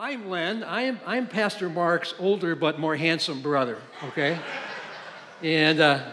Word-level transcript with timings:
I'm 0.00 0.30
Len. 0.30 0.62
I'm, 0.62 1.00
I'm 1.04 1.26
Pastor 1.26 1.68
Mark's 1.68 2.14
older 2.20 2.54
but 2.54 2.78
more 2.78 2.94
handsome 2.94 3.42
brother, 3.42 3.78
okay? 4.04 4.38
and 5.42 5.80
uh, 5.80 6.04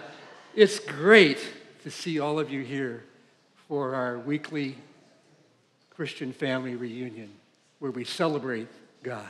it's 0.56 0.80
great 0.80 1.38
to 1.84 1.92
see 1.92 2.20
all 2.20 2.40
of 2.40 2.50
you 2.50 2.64
here 2.64 3.04
for 3.68 3.94
our 3.94 4.18
weekly 4.18 4.76
Christian 5.92 6.34
family 6.34 6.76
reunion 6.76 7.30
where 7.78 7.92
we 7.92 8.06
celebrate 8.06 8.70
God. 9.04 9.30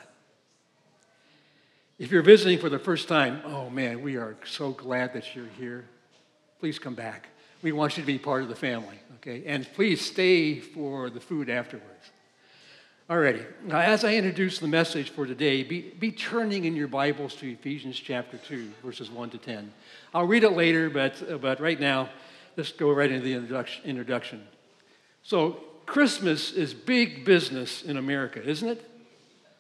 If 1.99 2.09
you're 2.09 2.21
visiting 2.23 2.57
for 2.57 2.69
the 2.69 2.79
first 2.79 3.09
time, 3.09 3.41
oh 3.43 3.69
man, 3.69 4.01
we 4.01 4.15
are 4.15 4.37
so 4.45 4.71
glad 4.71 5.11
that 5.15 5.35
you're 5.35 5.49
here. 5.59 5.83
Please 6.61 6.79
come 6.79 6.95
back. 6.95 7.27
We 7.61 7.73
want 7.73 7.97
you 7.97 8.03
to 8.03 8.07
be 8.07 8.17
part 8.17 8.41
of 8.41 8.47
the 8.47 8.55
family, 8.55 8.99
okay? 9.17 9.43
And 9.47 9.67
please 9.73 9.99
stay 9.99 10.61
for 10.61 11.09
the 11.09 11.19
food 11.19 11.49
afterwards. 11.49 12.11
Alrighty. 13.07 13.45
Now, 13.63 13.81
as 13.81 14.03
I 14.03 14.15
introduce 14.15 14.57
the 14.57 14.67
message 14.67 15.11
for 15.11 15.27
today, 15.27 15.61
be, 15.61 15.81
be 15.81 16.11
turning 16.11 16.65
in 16.65 16.75
your 16.75 16.87
Bibles 16.87 17.36
to 17.36 17.51
Ephesians 17.51 18.00
chapter 18.00 18.37
2, 18.37 18.71
verses 18.83 19.11
1 19.11 19.29
to 19.29 19.37
10. 19.37 19.71
I'll 20.11 20.25
read 20.25 20.43
it 20.43 20.54
later, 20.54 20.89
but, 20.89 21.39
but 21.39 21.60
right 21.60 21.79
now, 21.79 22.10
let's 22.57 22.71
go 22.71 22.91
right 22.91 23.11
into 23.11 23.23
the 23.23 23.63
introduction. 23.83 24.47
So, 25.21 25.60
Christmas 25.86 26.51
is 26.51 26.73
big 26.73 27.25
business 27.25 27.83
in 27.83 27.97
America, 27.97 28.41
isn't 28.43 28.69
it? 28.69 28.91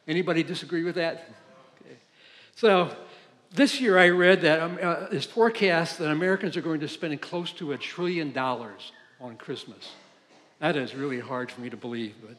Anybody 0.07 0.41
disagree 0.41 0.83
with 0.83 0.95
that? 0.95 1.29
Okay. 1.81 1.97
So, 2.55 2.95
this 3.51 3.79
year 3.79 3.99
I 3.99 4.09
read 4.09 4.41
that 4.41 4.59
um, 4.59 4.79
uh, 4.81 5.05
it's 5.11 5.27
forecast 5.27 5.99
that 5.99 6.09
Americans 6.09 6.57
are 6.57 6.61
going 6.61 6.79
to 6.79 6.87
spend 6.87 7.21
close 7.21 7.51
to 7.53 7.73
a 7.73 7.77
trillion 7.77 8.31
dollars 8.31 8.91
on 9.21 9.37
Christmas. 9.37 9.91
That 10.59 10.75
is 10.75 10.95
really 10.95 11.19
hard 11.19 11.51
for 11.51 11.61
me 11.61 11.69
to 11.69 11.77
believe, 11.77 12.15
but 12.25 12.37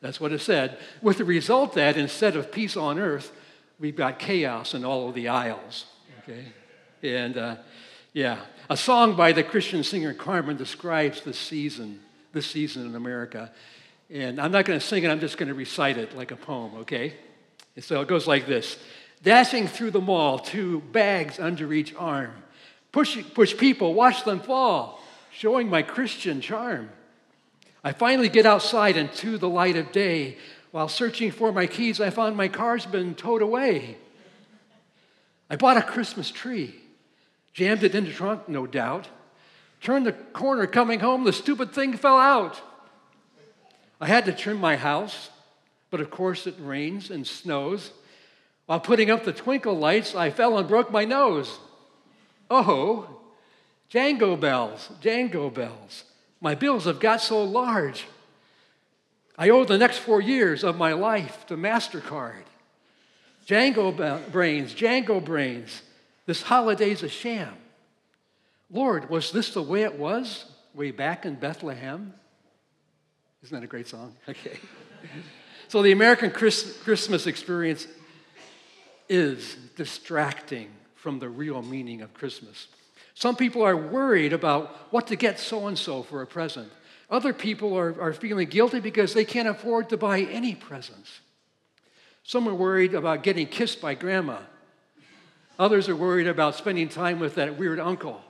that's 0.00 0.20
what 0.20 0.32
it 0.32 0.40
said. 0.40 0.78
With 1.02 1.18
the 1.18 1.24
result 1.24 1.74
that 1.74 1.96
instead 1.96 2.36
of 2.36 2.52
peace 2.52 2.76
on 2.76 2.98
earth, 2.98 3.32
we've 3.78 3.96
got 3.96 4.18
chaos 4.18 4.74
in 4.74 4.84
all 4.84 5.08
of 5.08 5.14
the 5.14 5.28
aisles. 5.28 5.86
Okay? 6.22 6.44
And 7.02 7.36
uh, 7.36 7.56
yeah, 8.12 8.38
a 8.70 8.76
song 8.76 9.16
by 9.16 9.32
the 9.32 9.42
Christian 9.42 9.82
singer 9.82 10.14
Carman 10.14 10.56
describes 10.56 11.22
the 11.22 11.34
season, 11.34 12.00
this 12.32 12.46
season 12.46 12.86
in 12.86 12.94
America. 12.94 13.50
And 14.10 14.40
I'm 14.40 14.52
not 14.52 14.64
going 14.64 14.78
to 14.78 14.84
sing 14.84 15.04
it, 15.04 15.10
I'm 15.10 15.20
just 15.20 15.36
going 15.36 15.48
to 15.48 15.54
recite 15.54 15.98
it 15.98 16.16
like 16.16 16.30
a 16.30 16.36
poem, 16.36 16.74
okay? 16.78 17.14
And 17.76 17.84
so 17.84 18.00
it 18.00 18.08
goes 18.08 18.26
like 18.26 18.46
this 18.46 18.78
Dashing 19.22 19.66
through 19.66 19.90
the 19.90 20.00
mall, 20.00 20.38
two 20.38 20.80
bags 20.92 21.40
under 21.40 21.72
each 21.72 21.94
arm. 21.96 22.32
Push, 22.92 23.18
push 23.34 23.56
people, 23.56 23.94
watch 23.94 24.24
them 24.24 24.40
fall, 24.40 25.00
showing 25.30 25.68
my 25.68 25.82
Christian 25.82 26.40
charm. 26.40 26.90
I 27.84 27.92
finally 27.92 28.28
get 28.28 28.46
outside 28.46 28.96
into 28.96 29.38
the 29.38 29.48
light 29.48 29.76
of 29.76 29.92
day. 29.92 30.36
While 30.70 30.88
searching 30.88 31.30
for 31.30 31.52
my 31.52 31.66
keys, 31.66 32.00
I 32.00 32.10
found 32.10 32.36
my 32.36 32.48
car's 32.48 32.84
been 32.86 33.14
towed 33.14 33.42
away. 33.42 33.96
I 35.48 35.56
bought 35.56 35.76
a 35.78 35.82
Christmas 35.82 36.30
tree, 36.30 36.74
jammed 37.54 37.82
it 37.82 37.94
in 37.94 38.04
the 38.04 38.12
trunk, 38.12 38.48
no 38.48 38.66
doubt. 38.66 39.08
Turned 39.80 40.06
the 40.06 40.12
corner 40.12 40.66
coming 40.66 41.00
home, 41.00 41.24
the 41.24 41.32
stupid 41.32 41.72
thing 41.72 41.96
fell 41.96 42.18
out. 42.18 42.60
I 44.00 44.06
had 44.06 44.26
to 44.26 44.32
trim 44.32 44.60
my 44.60 44.76
house, 44.76 45.30
but 45.90 46.00
of 46.00 46.10
course 46.10 46.46
it 46.46 46.54
rains 46.58 47.10
and 47.10 47.26
snows. 47.26 47.92
While 48.66 48.80
putting 48.80 49.10
up 49.10 49.24
the 49.24 49.32
twinkle 49.32 49.78
lights, 49.78 50.14
I 50.14 50.30
fell 50.30 50.58
and 50.58 50.68
broke 50.68 50.90
my 50.90 51.04
nose. 51.04 51.58
Oh, 52.50 53.20
Jango 53.90 54.38
bells, 54.38 54.90
Jango 55.00 55.52
bells. 55.52 56.04
My 56.40 56.54
bills 56.54 56.84
have 56.84 57.00
got 57.00 57.20
so 57.20 57.42
large. 57.42 58.06
I 59.36 59.50
owe 59.50 59.64
the 59.64 59.78
next 59.78 59.98
four 59.98 60.20
years 60.20 60.64
of 60.64 60.76
my 60.76 60.92
life 60.92 61.46
to 61.46 61.56
MasterCard. 61.56 62.42
Django 63.46 64.30
brains, 64.30 64.74
Django 64.74 65.24
brains. 65.24 65.82
This 66.26 66.42
holiday's 66.42 67.02
a 67.02 67.08
sham. 67.08 67.54
Lord, 68.70 69.08
was 69.08 69.32
this 69.32 69.54
the 69.54 69.62
way 69.62 69.82
it 69.82 69.98
was 69.98 70.44
way 70.74 70.90
back 70.90 71.24
in 71.24 71.36
Bethlehem? 71.36 72.12
Isn't 73.42 73.54
that 73.54 73.64
a 73.64 73.68
great 73.68 73.88
song? 73.88 74.14
Okay. 74.28 74.58
so 75.68 75.80
the 75.80 75.92
American 75.92 76.30
Christmas 76.32 77.28
experience 77.28 77.86
is 79.08 79.56
distracting 79.76 80.68
from 80.96 81.20
the 81.20 81.28
real 81.28 81.62
meaning 81.62 82.02
of 82.02 82.12
Christmas. 82.12 82.66
Some 83.18 83.34
people 83.34 83.64
are 83.64 83.76
worried 83.76 84.32
about 84.32 84.92
what 84.92 85.08
to 85.08 85.16
get 85.16 85.40
so 85.40 85.66
and 85.66 85.76
so 85.76 86.04
for 86.04 86.22
a 86.22 86.26
present. 86.26 86.70
Other 87.10 87.32
people 87.32 87.76
are, 87.76 88.00
are 88.00 88.12
feeling 88.12 88.48
guilty 88.48 88.78
because 88.78 89.12
they 89.12 89.24
can't 89.24 89.48
afford 89.48 89.88
to 89.88 89.96
buy 89.96 90.20
any 90.20 90.54
presents. 90.54 91.18
Some 92.22 92.46
are 92.48 92.54
worried 92.54 92.94
about 92.94 93.24
getting 93.24 93.48
kissed 93.48 93.80
by 93.80 93.94
grandma. 93.94 94.38
Others 95.58 95.88
are 95.88 95.96
worried 95.96 96.28
about 96.28 96.54
spending 96.54 96.88
time 96.88 97.18
with 97.18 97.34
that 97.34 97.58
weird 97.58 97.80
uncle. 97.80 98.22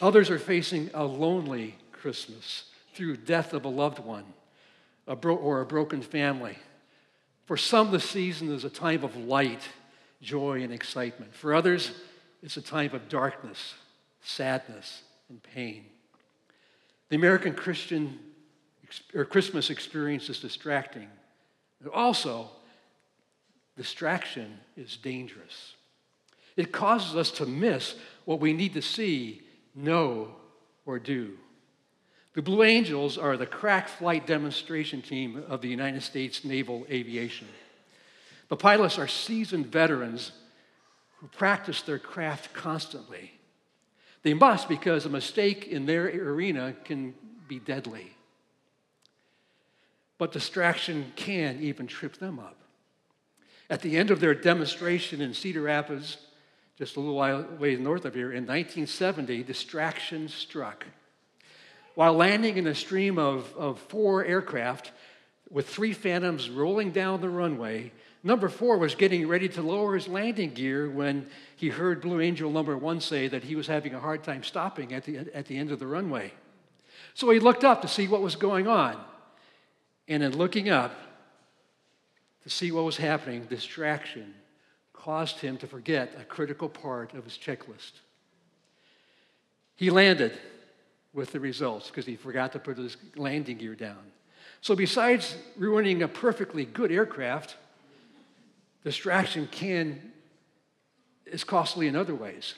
Others 0.00 0.30
are 0.30 0.38
facing 0.38 0.88
a 0.94 1.04
lonely 1.04 1.76
Christmas 1.92 2.70
through 2.94 3.18
death 3.18 3.52
of 3.52 3.66
a 3.66 3.68
loved 3.68 3.98
one 3.98 4.24
a 5.06 5.14
bro- 5.14 5.36
or 5.36 5.60
a 5.60 5.66
broken 5.66 6.00
family. 6.00 6.56
For 7.44 7.58
some, 7.58 7.90
the 7.90 8.00
season 8.00 8.50
is 8.50 8.64
a 8.64 8.70
time 8.70 9.04
of 9.04 9.14
light, 9.14 9.68
joy, 10.22 10.62
and 10.62 10.72
excitement. 10.72 11.34
For 11.34 11.52
others, 11.52 11.92
it's 12.42 12.56
a 12.56 12.62
time 12.62 12.94
of 12.94 13.08
darkness, 13.08 13.74
sadness, 14.22 15.02
and 15.28 15.42
pain. 15.42 15.84
The 17.08 17.16
American 17.16 17.54
Christian 17.54 18.18
or 19.14 19.24
Christmas 19.24 19.70
experience 19.70 20.28
is 20.28 20.40
distracting. 20.40 21.08
Also, 21.92 22.50
distraction 23.76 24.58
is 24.76 24.96
dangerous. 24.96 25.74
It 26.56 26.72
causes 26.72 27.16
us 27.16 27.30
to 27.32 27.46
miss 27.46 27.94
what 28.24 28.40
we 28.40 28.52
need 28.52 28.74
to 28.74 28.82
see, 28.82 29.42
know, 29.74 30.34
or 30.86 30.98
do. 30.98 31.38
The 32.34 32.42
Blue 32.42 32.62
Angels 32.62 33.18
are 33.18 33.36
the 33.36 33.46
crack 33.46 33.88
flight 33.88 34.26
demonstration 34.26 35.02
team 35.02 35.44
of 35.48 35.62
the 35.62 35.68
United 35.68 36.02
States 36.02 36.44
Naval 36.44 36.86
Aviation. 36.90 37.48
The 38.48 38.56
pilots 38.56 38.98
are 38.98 39.08
seasoned 39.08 39.66
veterans 39.66 40.32
who 41.20 41.28
practice 41.28 41.82
their 41.82 41.98
craft 41.98 42.52
constantly. 42.54 43.32
They 44.22 44.34
must 44.34 44.68
because 44.68 45.04
a 45.04 45.10
mistake 45.10 45.66
in 45.68 45.86
their 45.86 46.06
arena 46.06 46.74
can 46.84 47.14
be 47.46 47.58
deadly. 47.58 48.12
But 50.18 50.32
distraction 50.32 51.12
can 51.16 51.60
even 51.62 51.86
trip 51.86 52.16
them 52.16 52.38
up. 52.38 52.56
At 53.68 53.82
the 53.82 53.96
end 53.96 54.10
of 54.10 54.20
their 54.20 54.34
demonstration 54.34 55.20
in 55.20 55.32
Cedar 55.32 55.62
Rapids, 55.62 56.16
just 56.76 56.96
a 56.96 57.00
little 57.00 57.56
ways 57.58 57.78
north 57.78 58.04
of 58.04 58.14
here, 58.14 58.32
in 58.32 58.46
1970, 58.46 59.42
distraction 59.42 60.28
struck. 60.28 60.86
While 61.94 62.14
landing 62.14 62.56
in 62.56 62.66
a 62.66 62.74
stream 62.74 63.18
of, 63.18 63.54
of 63.56 63.78
four 63.78 64.24
aircraft 64.24 64.92
with 65.50 65.68
three 65.68 65.92
Phantoms 65.92 66.48
rolling 66.48 66.92
down 66.92 67.20
the 67.20 67.28
runway, 67.28 67.92
Number 68.22 68.48
four 68.50 68.76
was 68.76 68.94
getting 68.94 69.26
ready 69.26 69.48
to 69.50 69.62
lower 69.62 69.94
his 69.94 70.06
landing 70.06 70.52
gear 70.52 70.90
when 70.90 71.26
he 71.56 71.68
heard 71.70 72.02
Blue 72.02 72.20
Angel 72.20 72.50
number 72.50 72.76
one 72.76 73.00
say 73.00 73.28
that 73.28 73.44
he 73.44 73.56
was 73.56 73.66
having 73.66 73.94
a 73.94 74.00
hard 74.00 74.22
time 74.22 74.42
stopping 74.42 74.92
at 74.92 75.04
the, 75.04 75.18
at 75.34 75.46
the 75.46 75.56
end 75.56 75.70
of 75.70 75.78
the 75.78 75.86
runway. 75.86 76.32
So 77.14 77.30
he 77.30 77.40
looked 77.40 77.64
up 77.64 77.80
to 77.82 77.88
see 77.88 78.08
what 78.08 78.20
was 78.20 78.36
going 78.36 78.68
on. 78.68 79.02
And 80.06 80.22
in 80.22 80.36
looking 80.36 80.68
up 80.68 80.94
to 82.42 82.50
see 82.50 82.72
what 82.72 82.84
was 82.84 82.98
happening, 82.98 83.44
distraction 83.44 84.34
caused 84.92 85.38
him 85.38 85.56
to 85.58 85.66
forget 85.66 86.14
a 86.20 86.24
critical 86.24 86.68
part 86.68 87.14
of 87.14 87.24
his 87.24 87.38
checklist. 87.38 87.92
He 89.76 89.88
landed 89.88 90.38
with 91.14 91.32
the 91.32 91.40
results 91.40 91.86
because 91.86 92.04
he 92.04 92.16
forgot 92.16 92.52
to 92.52 92.58
put 92.58 92.76
his 92.76 92.98
landing 93.16 93.56
gear 93.56 93.74
down. 93.74 94.12
So, 94.60 94.76
besides 94.76 95.36
ruining 95.56 96.02
a 96.02 96.08
perfectly 96.08 96.66
good 96.66 96.92
aircraft, 96.92 97.56
Distraction 98.84 99.48
can 99.50 100.12
is 101.26 101.44
costly 101.44 101.86
in 101.86 101.96
other 101.96 102.14
ways. 102.14 102.54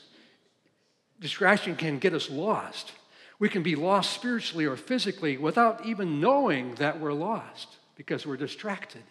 Distraction 1.20 1.76
can 1.76 1.98
get 1.98 2.14
us 2.14 2.30
lost. 2.30 2.92
We 3.38 3.48
can 3.48 3.62
be 3.62 3.76
lost 3.76 4.12
spiritually 4.12 4.64
or 4.64 4.76
physically 4.76 5.36
without 5.36 5.84
even 5.84 6.20
knowing 6.20 6.76
that 6.76 7.00
we're 7.00 7.12
lost 7.12 7.76
because 7.96 8.26
we're 8.26 8.36
distracted. 8.36 9.02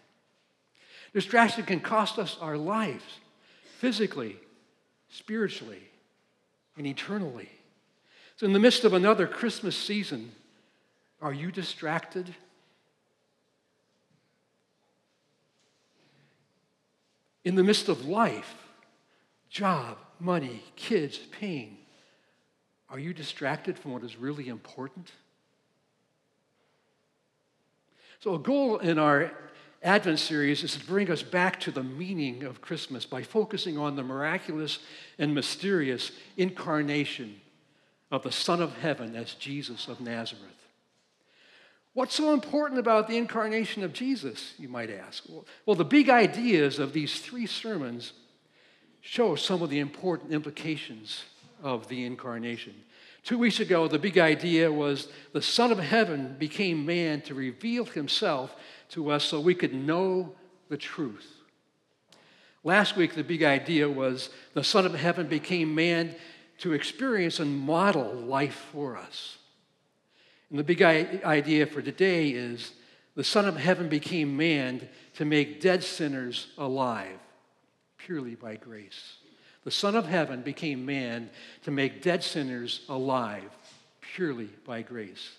Distraction 1.14 1.66
can 1.66 1.80
cost 1.82 2.18
us 2.18 2.38
our 2.42 2.58
lives 2.58 3.04
physically, 3.80 4.38
spiritually, 5.10 5.82
and 6.78 6.88
eternally. 6.88 7.50
So, 8.38 8.46
in 8.46 8.54
the 8.54 8.60
midst 8.60 8.84
of 8.84 8.94
another 8.94 9.28
Christmas 9.28 9.76
season, 9.76 10.32
are 11.22 11.34
you 11.34 11.52
distracted? 11.52 12.34
In 17.44 17.56
the 17.56 17.64
midst 17.64 17.90
of 17.90 18.06
life, 18.06 18.56
job, 19.50 19.98
money, 20.20 20.64
kids, 20.76 21.18
pain, 21.18 21.78
are 22.90 23.00
you 23.00 23.14
distracted 23.14 23.80
from 23.80 23.94
what 23.94 24.04
is 24.04 24.18
really 24.18 24.48
important? 24.48 25.12
So, 28.20 28.36
a 28.36 28.40
goal 28.40 28.78
in 28.78 29.00
our 29.00 29.32
Advent 29.84 30.20
series 30.20 30.64
is 30.64 30.76
to 30.76 30.86
bring 30.86 31.10
us 31.10 31.24
back 31.24 31.60
to 31.62 31.72
the 31.72 31.82
meaning 31.82 32.44
of 32.44 32.62
Christmas 32.62 33.04
by 33.04 33.24
focusing 33.24 33.80
on 33.80 33.96
the 33.96 34.04
miraculous 34.04 34.78
and 35.18 35.34
mysterious 35.34 36.12
incarnation 36.38 37.42
of 38.12 38.22
the 38.22 38.32
Son 38.32 38.62
of 38.62 38.78
Heaven 38.78 39.16
as 39.16 39.34
Jesus 39.34 39.88
of 39.88 40.00
Nazareth. 40.00 40.61
What's 41.94 42.16
so 42.16 42.34
important 42.34 42.80
about 42.80 43.08
the 43.08 43.18
incarnation 43.18 43.84
of 43.84 43.92
Jesus, 43.92 44.54
you 44.58 44.70
might 44.70 44.90
ask? 44.90 45.26
Well, 45.66 45.76
the 45.76 45.84
big 45.84 46.10
ideas 46.10 46.80
of 46.80 46.94
these 46.94 47.20
three 47.20 47.46
sermons 47.46 48.14
show 49.02 49.36
some 49.36 49.62
of 49.62 49.70
the 49.70 49.80
important 49.80 50.32
implications 50.32 51.26
of 51.62 51.90
the 51.90 52.06
incarnation. 52.06 52.74
Two 53.24 53.38
weeks 53.38 53.60
ago, 53.60 53.88
the 53.88 54.00
big 54.00 54.18
idea 54.18 54.72
was 54.72 55.10
the 55.34 55.42
Son 55.42 55.72
of 55.72 55.80
Heaven 55.80 56.36
became 56.40 56.86
man 56.86 57.22
to 57.22 57.36
reveal 57.36 57.86
himself 57.86 58.56
to 58.90 59.12
us 59.12 59.26
so 59.26 59.40
we 59.40 59.54
could 59.54 59.74
know 59.74 60.34
the 60.70 60.78
truth. 60.78 61.28
Last 62.64 62.96
week, 62.96 63.16
the 63.16 63.24
big 63.24 63.44
idea 63.44 63.90
was 63.90 64.30
the 64.54 64.64
Son 64.64 64.86
of 64.86 64.94
Heaven 64.94 65.28
became 65.28 65.76
man 65.76 66.16
to 66.60 66.74
experience 66.74 67.40
and 67.40 67.60
model 67.60 68.14
life 68.14 68.68
for 68.72 68.96
us. 68.96 69.38
And 70.52 70.60
the 70.60 70.64
big 70.66 70.82
idea 70.84 71.66
for 71.66 71.82
today 71.82 72.30
is 72.30 72.74
the 73.16 73.24
Son 73.24 73.46
of 73.46 73.56
Heaven 73.56 73.88
became 73.88 74.36
man 74.36 74.88
to 75.16 75.24
make 75.24 75.62
dead 75.62 75.82
sinners 75.82 76.48
alive 76.58 77.18
purely 77.98 78.36
by 78.36 78.58
grace. 78.58 79.16
The 79.64 79.72
Son 79.72 79.96
of 79.96 80.06
Heaven 80.06 80.42
became 80.42 80.86
man 80.86 81.30
to 81.64 81.72
make 81.72 82.02
dead 82.02 82.22
sinners 82.22 82.82
alive 82.90 83.50
purely 84.02 84.50
by 84.66 84.82
grace. 84.82 85.32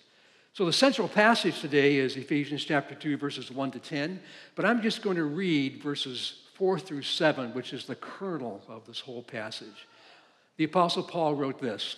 So 0.53 0.65
the 0.65 0.73
central 0.73 1.07
passage 1.07 1.61
today 1.61 1.97
is 1.97 2.15
Ephesians 2.15 2.65
chapter 2.65 2.95
2, 2.95 3.17
verses 3.17 3.51
1 3.51 3.71
to 3.71 3.79
10, 3.79 4.19
but 4.55 4.65
I'm 4.65 4.81
just 4.81 5.03
going 5.03 5.17
to 5.17 5.25
read 5.25 5.81
verses 5.83 6.41
4 6.55 6.79
through 6.79 7.03
7, 7.03 7.53
which 7.53 7.71
is 7.73 7.85
the 7.85 7.95
kernel 7.95 8.63
of 8.67 8.87
this 8.87 8.99
whole 8.99 9.23
passage. 9.23 9.87
The 10.57 10.63
Apostle 10.63 11.03
Paul 11.03 11.35
wrote 11.35 11.59
this 11.59 11.97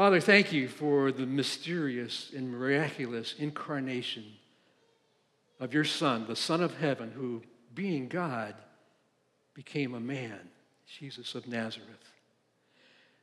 Father, 0.00 0.18
thank 0.18 0.50
you 0.50 0.66
for 0.66 1.12
the 1.12 1.26
mysterious 1.26 2.32
and 2.34 2.50
miraculous 2.50 3.34
incarnation 3.38 4.24
of 5.58 5.74
your 5.74 5.84
Son, 5.84 6.24
the 6.26 6.34
Son 6.34 6.62
of 6.62 6.74
heaven, 6.78 7.12
who, 7.14 7.42
being 7.74 8.08
God, 8.08 8.54
became 9.52 9.92
a 9.92 10.00
man, 10.00 10.40
Jesus 10.98 11.34
of 11.34 11.46
Nazareth. 11.46 12.14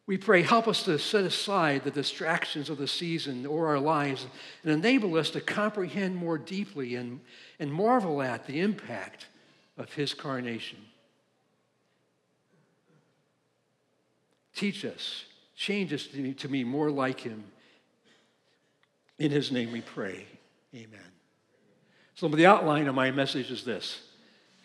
We 0.05 0.19
pray, 0.19 0.43
help 0.43 0.67
us 0.67 0.83
to 0.83 0.99
set 0.99 1.23
aside 1.23 1.83
the 1.83 1.89
distractions 1.89 2.69
of 2.69 2.77
the 2.77 2.87
season 2.87 3.47
or 3.47 3.65
our 3.69 3.79
lives 3.79 4.27
and 4.61 4.71
enable 4.71 5.17
us 5.17 5.31
to 5.31 5.41
comprehend 5.41 6.15
more 6.15 6.37
deeply 6.37 6.93
and, 6.93 7.21
and 7.59 7.73
marvel 7.73 8.21
at 8.21 8.45
the 8.45 8.59
impact 8.59 9.25
of 9.79 9.93
his 9.93 10.13
carnation. 10.13 10.77
Teach 14.53 14.85
us, 14.85 15.23
change 15.57 15.91
us 15.91 16.07
to, 16.07 16.47
be 16.47 16.63
more 16.63 16.89
like 16.89 17.19
him. 17.19 17.43
In 19.19 19.31
his 19.31 19.51
name 19.51 19.71
we 19.73 19.81
pray. 19.81 20.25
Amen. 20.73 20.99
So, 22.15 22.27
the 22.27 22.45
outline 22.45 22.87
of 22.87 22.95
my 22.95 23.11
message 23.11 23.51
is 23.51 23.65
this. 23.65 24.01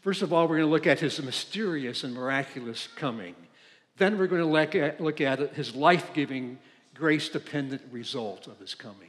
First 0.03 0.23
of 0.23 0.33
all, 0.33 0.43
we're 0.43 0.57
going 0.57 0.69
to 0.69 0.73
look 0.73 0.87
at 0.87 1.01
his 1.01 1.21
mysterious 1.23 2.05
and 2.05 2.15
miraculous 2.15 2.89
coming. 2.97 3.35
Then 3.97 4.19
we're 4.19 4.27
going 4.27 4.43
to 4.43 4.49
look 4.49 4.75
at, 4.75 5.01
look 5.01 5.21
at 5.21 5.55
his 5.55 5.75
life 5.75 6.13
giving, 6.13 6.59
grace 6.95 7.29
dependent 7.29 7.83
result 7.91 8.47
of 8.47 8.59
his 8.59 8.75
coming. 8.75 9.09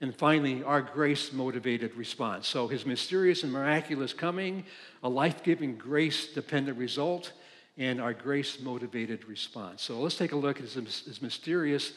And 0.00 0.14
finally, 0.14 0.62
our 0.62 0.82
grace 0.82 1.32
motivated 1.32 1.94
response. 1.94 2.46
So, 2.46 2.68
his 2.68 2.84
mysterious 2.84 3.42
and 3.42 3.52
miraculous 3.52 4.12
coming, 4.12 4.64
a 5.02 5.08
life 5.08 5.42
giving, 5.42 5.76
grace 5.76 6.26
dependent 6.34 6.76
result, 6.76 7.32
and 7.76 8.00
our 8.00 8.14
grace 8.14 8.60
motivated 8.60 9.26
response. 9.26 9.82
So, 9.82 10.00
let's 10.00 10.16
take 10.16 10.32
a 10.32 10.36
look 10.36 10.56
at 10.58 10.62
his, 10.62 10.74
his 10.74 11.20
mysterious 11.20 11.92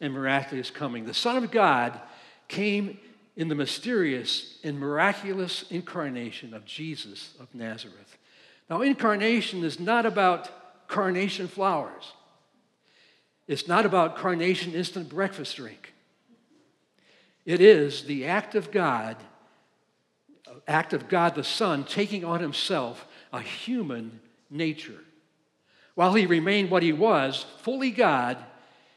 and 0.00 0.12
miraculous 0.12 0.70
coming. 0.70 1.04
The 1.04 1.14
Son 1.14 1.36
of 1.36 1.50
God 1.50 2.00
came 2.48 2.98
in 3.36 3.48
the 3.48 3.54
mysterious 3.54 4.58
and 4.62 4.78
miraculous 4.78 5.64
incarnation 5.70 6.54
of 6.54 6.64
Jesus 6.64 7.34
of 7.40 7.52
Nazareth. 7.54 8.16
Now, 8.70 8.82
incarnation 8.82 9.64
is 9.64 9.80
not 9.80 10.06
about 10.06 10.88
carnation 10.88 11.48
flowers, 11.48 12.12
it's 13.46 13.68
not 13.68 13.84
about 13.84 14.16
carnation 14.16 14.72
instant 14.72 15.08
breakfast 15.08 15.56
drink. 15.56 15.92
It 17.44 17.60
is 17.60 18.04
the 18.04 18.24
act 18.24 18.54
of 18.54 18.70
God, 18.70 19.16
act 20.66 20.94
of 20.94 21.08
God 21.08 21.34
the 21.34 21.44
Son 21.44 21.84
taking 21.84 22.24
on 22.24 22.40
himself 22.40 23.06
a 23.34 23.40
human 23.40 24.20
nature. 24.48 25.00
While 25.94 26.14
he 26.14 26.26
remained 26.26 26.70
what 26.70 26.82
he 26.82 26.92
was, 26.92 27.46
fully 27.62 27.90
God, 27.90 28.38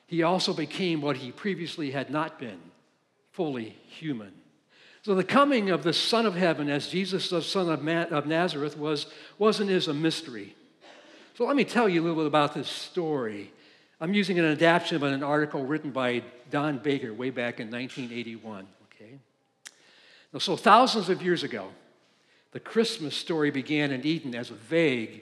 he 0.07 0.23
also 0.23 0.53
became 0.53 1.01
what 1.01 1.17
he 1.17 1.31
previously 1.31 1.91
had 1.91 2.09
not 2.09 2.39
been 2.39 2.59
fully 3.31 3.77
human. 3.87 4.31
So 5.03 5.15
the 5.15 5.23
coming 5.23 5.69
of 5.69 5.83
the 5.83 5.93
Son 5.93 6.25
of 6.25 6.35
Heaven 6.35 6.69
as 6.69 6.87
Jesus, 6.87 7.29
the 7.29 7.41
Son 7.41 7.69
of, 7.69 7.87
of 8.11 8.25
Nazareth, 8.25 8.77
was, 8.77 9.05
wasn't 9.37 9.69
as 9.69 9.87
a 9.87 9.93
mystery. 9.93 10.55
So 11.35 11.45
let 11.45 11.55
me 11.55 11.63
tell 11.63 11.87
you 11.87 12.01
a 12.01 12.03
little 12.03 12.17
bit 12.17 12.25
about 12.25 12.55
this 12.55 12.67
story. 12.67 13.51
I'm 14.01 14.13
using 14.13 14.39
an 14.39 14.45
adaptation 14.45 14.95
of 14.95 15.03
an 15.03 15.23
article 15.23 15.65
written 15.65 15.91
by 15.91 16.23
Don 16.49 16.79
Baker 16.79 17.13
way 17.13 17.29
back 17.29 17.59
in 17.59 17.69
1981. 17.69 18.67
Okay? 18.95 19.19
So 20.39 20.57
thousands 20.57 21.09
of 21.09 21.21
years 21.21 21.43
ago, 21.43 21.69
the 22.51 22.59
Christmas 22.59 23.15
story 23.15 23.51
began 23.51 23.91
in 23.91 24.05
Eden 24.05 24.33
as 24.33 24.49
a 24.49 24.55
vague, 24.55 25.21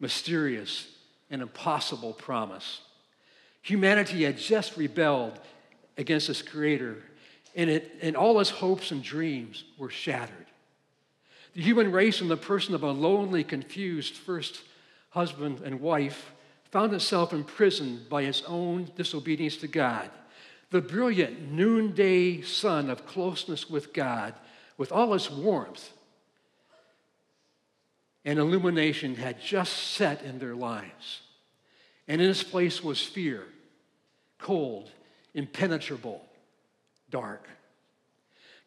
mysterious, 0.00 0.88
and 1.30 1.42
impossible 1.42 2.12
promise. 2.12 2.80
Humanity 3.62 4.24
had 4.24 4.38
just 4.38 4.76
rebelled 4.76 5.38
against 5.96 6.28
its 6.28 6.42
creator 6.42 7.02
and, 7.54 7.70
it, 7.70 7.96
and 8.02 8.16
all 8.16 8.40
its 8.40 8.50
hopes 8.50 8.90
and 8.90 9.02
dreams 9.02 9.64
were 9.78 9.90
shattered. 9.90 10.46
The 11.54 11.62
human 11.62 11.92
race, 11.92 12.20
in 12.20 12.28
the 12.28 12.36
person 12.36 12.74
of 12.74 12.82
a 12.82 12.90
lonely, 12.90 13.44
confused 13.44 14.14
first 14.16 14.62
husband 15.10 15.60
and 15.64 15.80
wife, 15.80 16.32
found 16.72 16.92
itself 16.92 17.32
imprisoned 17.32 18.08
by 18.08 18.22
its 18.22 18.42
own 18.48 18.90
disobedience 18.96 19.56
to 19.58 19.68
God. 19.68 20.10
The 20.70 20.80
brilliant 20.80 21.52
noonday 21.52 22.42
sun 22.42 22.90
of 22.90 23.06
closeness 23.06 23.70
with 23.70 23.92
God, 23.92 24.34
with 24.76 24.90
all 24.90 25.14
its 25.14 25.30
warmth 25.30 25.92
and 28.24 28.38
illumination, 28.38 29.16
had 29.16 29.40
just 29.40 29.72
set 29.72 30.22
in 30.22 30.38
their 30.38 30.54
lives. 30.54 31.20
And 32.08 32.20
in 32.20 32.28
its 32.28 32.42
place 32.42 32.82
was 32.82 33.02
fear, 33.02 33.44
cold, 34.38 34.90
impenetrable, 35.34 36.24
dark. 37.10 37.46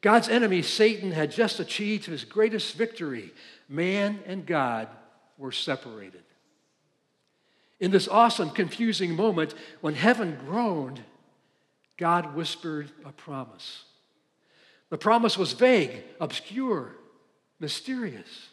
God's 0.02 0.30
enemy, 0.30 0.62
Satan, 0.62 1.12
had 1.12 1.32
just 1.32 1.60
achieved 1.60 2.06
his 2.06 2.24
greatest 2.24 2.76
victory. 2.76 3.34
Man 3.68 4.20
and 4.26 4.46
God 4.46 4.88
were 5.38 5.52
separated. 5.52 6.24
In 7.80 7.92
this 7.92 8.08
awesome, 8.08 8.50
confusing 8.50 9.16
moment, 9.16 9.54
when 9.82 9.94
heaven 9.94 10.38
groaned, 10.46 11.02
God 11.98 12.36
whispered 12.36 12.90
a 13.06 13.12
promise. 13.12 13.84
The 14.90 14.98
promise 14.98 15.38
was 15.38 15.54
vague, 15.54 16.04
obscure, 16.20 16.96
mysterious. 17.60 18.50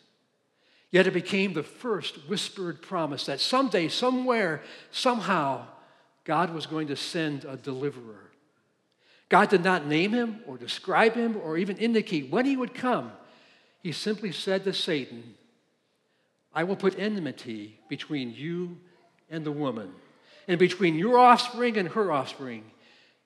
Yet 0.95 1.09
it 1.09 1.13
became 1.13 1.55
the 1.55 1.65
first 1.65 2.29
whispered 2.29 2.81
promise 2.81 3.27
that 3.27 3.41
someday, 3.41 3.89
somewhere, 3.89 4.63
somehow, 4.93 5.67
God 6.23 6.55
was 6.55 6.67
going 6.67 6.87
to 6.87 6.95
send 6.95 7.45
a 7.45 7.57
deliverer. 7.57 8.31
God 9.29 9.49
did 9.49 9.65
not 9.65 9.89
name 9.89 10.13
him 10.13 10.39
or 10.47 10.57
describe 10.57 11.15
him 11.15 11.37
or 11.37 11.59
even 11.59 11.79
indicate 11.79 12.31
when 12.31 12.47
he 12.47 12.57
would 12.57 12.75
come. 12.75 13.11
He 13.83 13.91
simply 13.91 14.31
said 14.31 14.63
to 14.63 14.73
Satan, 14.73 15.35
I 16.55 16.63
will 16.63 16.77
put 16.77 16.97
enmity 16.97 17.81
between 17.89 18.33
you 18.33 18.79
and 19.29 19.45
the 19.45 19.51
woman, 19.51 19.91
and 20.47 20.61
between 20.61 20.95
your 20.95 21.19
offspring 21.19 21.77
and 21.77 21.89
her 21.89 22.13
offspring. 22.13 22.71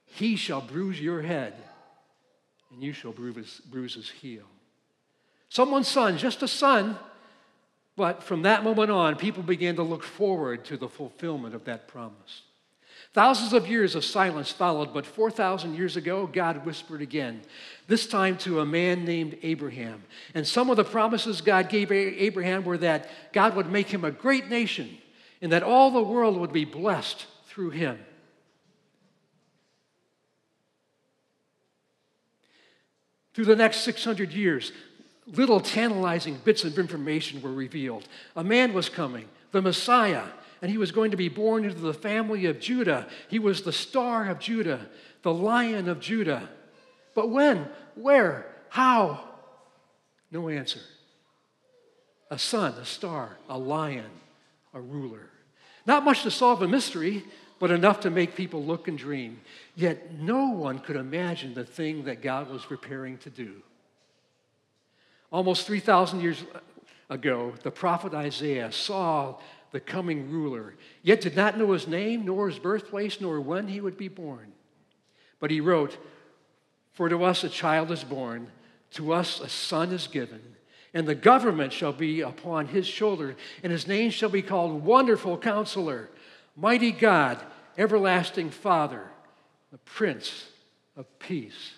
He 0.07 0.37
shall 0.37 0.63
bruise 0.63 0.99
your 0.99 1.21
head, 1.21 1.53
and 2.73 2.83
you 2.83 2.95
shall 2.95 3.13
bruise 3.13 3.95
his, 3.95 4.09
heel. 4.09 4.45
Someone's 5.51 5.89
son, 5.89 6.17
just 6.17 6.43
a 6.43 6.49
son, 6.49 6.97
but 7.99 8.23
from 8.23 8.43
that 8.43 8.63
moment 8.63 8.93
on, 8.93 9.17
people 9.17 9.43
began 9.43 9.75
to 9.75 9.83
look 9.83 10.05
forward 10.05 10.65
to 10.67 10.77
the 10.77 10.89
fulfillment 10.89 11.53
of 11.53 11.65
that 11.65 11.89
promise. 11.89 12.43
Thousands 13.13 13.53
of 13.53 13.67
years 13.67 13.97
of 13.97 14.05
silence 14.05 14.53
followed, 14.53 14.95
but 14.95 15.05
4,000 15.05 15.75
years 15.75 15.97
ago, 15.97 16.25
God 16.25 16.65
whispered 16.65 17.03
again, 17.03 17.43
this 17.89 18.07
time 18.07 18.39
to 18.39 18.61
a 18.61 18.67
man 18.67 19.05
named 19.05 19.37
Abraham. 19.43 20.05
And 20.33 20.47
some 20.47 20.71
of 20.71 20.77
the 20.77 20.85
promises 20.85 21.41
God 21.41 21.69
gave 21.69 21.91
Abraham 21.91 22.65
were 22.65 22.79
that 22.79 23.09
God 23.33 23.57
would 23.57 23.69
make 23.69 23.89
him 23.89 24.05
a 24.05 24.13
great 24.13 24.49
nation 24.49 24.97
and 25.43 25.51
that 25.51 25.65
all 25.65 25.91
the 25.91 26.01
world 26.01 26.37
would 26.37 26.53
be 26.53 26.65
blessed 26.65 27.27
through 27.49 27.71
him. 27.71 27.99
Through 33.35 33.47
the 33.47 33.57
next 33.57 33.79
600 33.79 34.33
years, 34.33 34.71
little 35.33 35.61
tantalizing 35.61 36.39
bits 36.45 36.65
of 36.65 36.79
information 36.79 37.43
were 37.43 37.53
revealed. 37.53 38.07
A 38.37 38.45
man 38.45 38.73
was 38.73 38.89
coming, 38.89 39.29
the 39.53 39.63
Messiah, 39.63 40.25
and 40.61 40.71
he 40.71 40.79
was 40.79 40.93
going 40.93 41.11
to 41.11 41.17
be 41.17 41.29
born 41.29 41.65
into 41.65 41.81
the 41.81 41.95
family 41.95 42.47
of 42.47 42.61
Judah. 42.61 43.07
He 43.29 43.39
was 43.39 43.63
the 43.63 43.73
star 43.73 44.29
of 44.29 44.39
Judah, 44.39 44.89
the 45.23 45.33
lion 45.33 45.89
of 45.89 46.01
Judah. 46.01 46.49
But 47.15 47.31
when? 47.31 47.69
Where? 47.95 48.47
How? 48.69 49.25
No 50.31 50.49
answer. 50.49 50.81
A 52.31 52.39
sun, 52.39 52.73
a 52.75 52.85
star, 52.85 53.39
a 53.49 53.59
lion, 53.59 54.11
a 54.75 54.81
ruler. 54.81 55.31
Not 55.87 56.05
much 56.05 56.23
to 56.25 56.31
solve 56.31 56.61
a 56.63 56.69
mystery, 56.69 57.25
but 57.59 57.71
enough 57.71 58.01
to 58.01 58.11
make 58.11 58.37
people 58.37 58.63
look 58.63 58.89
and 58.89 58.99
dream. 58.99 59.41
Yet 59.75 60.13
no 60.13 60.51
one 60.51 60.79
could 60.79 60.97
imagine 60.97 61.55
the 61.55 61.65
thing 61.65 62.05
that 62.05 62.23
God 62.23 62.51
was 62.51 62.65
preparing 62.65 63.19
to 63.19 63.31
do. 63.31 63.63
Almost 65.31 65.67
3,000 65.67 66.21
years 66.21 66.43
ago, 67.11 67.55
the 67.63 67.71
prophet 67.71 68.15
Isaiah 68.15 68.73
saw 68.73 69.37
the 69.71 69.81
coming 69.81 70.31
ruler, 70.31 70.75
yet 71.03 71.21
did 71.21 71.37
not 71.37 71.59
know 71.59 71.73
his 71.73 71.87
name, 71.87 72.25
nor 72.25 72.49
his 72.49 72.59
birthplace, 72.59 73.21
nor 73.21 73.41
when 73.41 73.69
he 73.69 73.81
would 73.81 73.99
be 73.99 74.09
born. 74.09 74.53
But 75.41 75.51
he 75.51 75.61
wrote, 75.61 75.99
For 76.93 77.09
to 77.09 77.25
us 77.25 77.45
a 77.45 77.49
child 77.49 77.91
is 77.91 78.05
born, 78.05 78.49
to 78.93 79.13
us 79.13 79.41
a 79.41 79.49
son 79.49 79.93
is 79.93 80.07
given, 80.07 80.41
and 80.95 81.07
the 81.07 81.15
government 81.15 81.73
shall 81.73 81.93
be 81.93 82.23
upon 82.23 82.69
his 82.69 82.87
shoulder, 82.87 83.37
and 83.63 83.71
his 83.71 83.87
name 83.87 84.11
shall 84.11 84.31
be 84.31 84.43
called 84.43 84.85
Wonderful 84.85 85.37
Counselor, 85.37 86.09
Mighty 86.57 86.91
God, 86.91 87.39
Everlasting 87.77 88.51
Father, 88.51 89.07
the 89.71 89.79
Prince 89.79 90.47
of 90.97 91.07
Peace. 91.19 91.75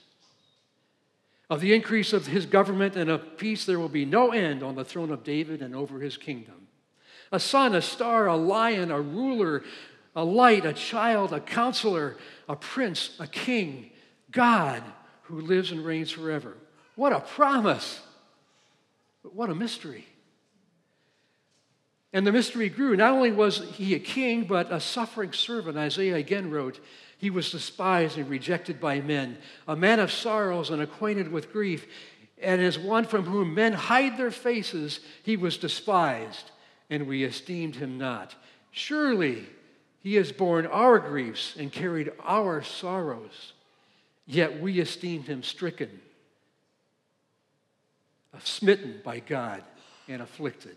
Of 1.51 1.61
the 1.61 1.75
increase 1.75 2.13
of 2.13 2.29
his 2.29 2.47
government 2.47 2.95
and 2.95 3.11
of 3.11 3.37
peace, 3.37 3.65
there 3.65 3.81
will 3.81 3.89
be 3.89 4.05
no 4.05 4.31
end 4.31 4.63
on 4.63 4.77
the 4.77 4.85
throne 4.85 5.11
of 5.11 5.25
David 5.25 5.61
and 5.61 5.75
over 5.75 5.99
his 5.99 6.17
kingdom 6.17 6.55
a 7.33 7.39
sun, 7.39 7.77
a 7.77 7.83
star, 7.83 8.27
a 8.27 8.37
lion, 8.37 8.91
a 8.91 9.01
ruler, 9.01 9.63
a 10.17 10.25
light, 10.25 10.65
a 10.65 10.73
child, 10.73 11.33
a 11.33 11.39
counselor, 11.39 12.17
a 12.49 12.57
prince, 12.57 13.17
a 13.21 13.27
king, 13.27 13.91
God 14.33 14.83
who 15.23 15.41
lives 15.41 15.71
and 15.71 15.85
reigns 15.85 16.11
forever. 16.11 16.57
What 16.97 17.13
a 17.13 17.21
promise! 17.21 18.01
But 19.23 19.35
what 19.35 19.49
a 19.49 19.55
mystery. 19.55 20.07
And 22.13 22.27
the 22.27 22.33
mystery 22.33 22.69
grew. 22.69 22.97
Not 22.97 23.13
only 23.13 23.31
was 23.31 23.63
he 23.75 23.95
a 23.95 24.01
king, 24.01 24.45
but 24.45 24.73
a 24.73 24.81
suffering 24.81 25.33
servant. 25.33 25.79
Isaiah 25.79 26.17
again 26.17 26.51
wrote, 26.51 26.81
He 27.19 27.31
was 27.31 27.51
despised 27.51 28.19
and 28.19 28.29
rejected 28.29 28.81
by 28.81 29.01
men, 29.01 29.39
a 29.69 29.77
man 29.77 30.01
of 30.01 30.11
sorrows 30.11 30.71
and 30.71 30.83
acquainted 30.83 31.31
with 31.31 31.53
grief. 31.53 31.87
And 32.43 32.61
as 32.61 32.79
one 32.79 33.05
from 33.05 33.25
whom 33.25 33.55
men 33.55 33.75
hide 33.75 34.17
their 34.17 34.31
faces, 34.31 35.01
he 35.23 35.37
was 35.37 35.57
despised 35.57 36.51
and 36.91 37.07
we 37.07 37.23
esteemed 37.23 37.77
him 37.77 37.97
not. 37.97 38.35
Surely 38.73 39.47
he 40.03 40.17
has 40.17 40.33
borne 40.33 40.67
our 40.67 40.99
griefs 40.99 41.55
and 41.57 41.73
carried 41.73 42.11
our 42.25 42.63
sorrows, 42.63 43.53
yet 44.27 44.61
we 44.61 44.81
esteemed 44.81 45.27
him 45.27 45.43
stricken, 45.43 46.01
smitten 48.41 49.01
by 49.05 49.21
God, 49.21 49.63
and 50.09 50.21
afflicted. 50.21 50.77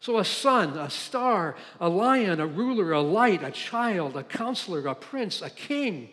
So, 0.00 0.18
a 0.18 0.24
son, 0.24 0.78
a 0.78 0.90
star, 0.90 1.56
a 1.80 1.88
lion, 1.88 2.40
a 2.40 2.46
ruler, 2.46 2.92
a 2.92 3.00
light, 3.00 3.42
a 3.42 3.50
child, 3.50 4.16
a 4.16 4.22
counselor, 4.22 4.86
a 4.86 4.94
prince, 4.94 5.42
a 5.42 5.50
king, 5.50 6.10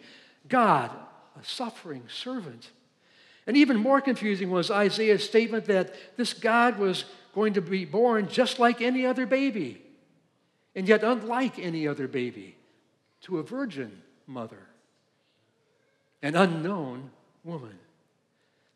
God, 0.48 0.89
a 1.39 1.44
suffering 1.44 2.04
servant. 2.08 2.72
And 3.46 3.56
even 3.56 3.77
more 3.77 4.01
confusing 4.01 4.50
was 4.50 4.72
Isaiah's 4.72 5.24
statement 5.24 5.65
that 5.65 5.94
this 6.18 6.34
God 6.34 6.80
was 6.80 7.06
going 7.36 7.54
to 7.54 7.62
be 7.62 7.86
born 7.86 8.27
just 8.27 8.58
like 8.58 8.82
any 8.82 9.06
other 9.06 9.27
baby, 9.27 9.82
and 10.74 10.88
yet 10.88 11.04
unlike 11.04 11.60
any 11.60 11.88
other 11.88 12.08
baby 12.08 12.56
to 13.22 13.38
a 13.38 13.44
virgin 13.44 14.01
mother, 14.25 14.65
an 16.24 16.36
unknown 16.36 17.12
woman. 17.44 17.77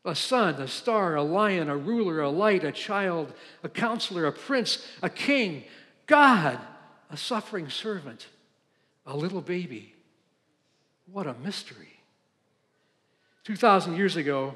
A 0.05 0.15
son, 0.15 0.55
a 0.55 0.67
star, 0.67 1.15
a 1.15 1.23
lion, 1.23 1.69
a 1.69 1.75
ruler, 1.75 2.21
a 2.21 2.29
light, 2.29 2.63
a 2.63 2.71
child, 2.71 3.33
a 3.63 3.69
counselor, 3.69 4.25
a 4.25 4.31
prince, 4.31 4.85
a 5.01 5.09
king, 5.09 5.63
God, 6.07 6.59
a 7.11 7.17
suffering 7.17 7.69
servant, 7.69 8.27
a 9.05 9.15
little 9.15 9.41
baby. 9.41 9.93
What 11.11 11.27
a 11.27 11.33
mystery. 11.33 11.99
2,000 13.43 13.97
years 13.97 14.15
ago, 14.15 14.55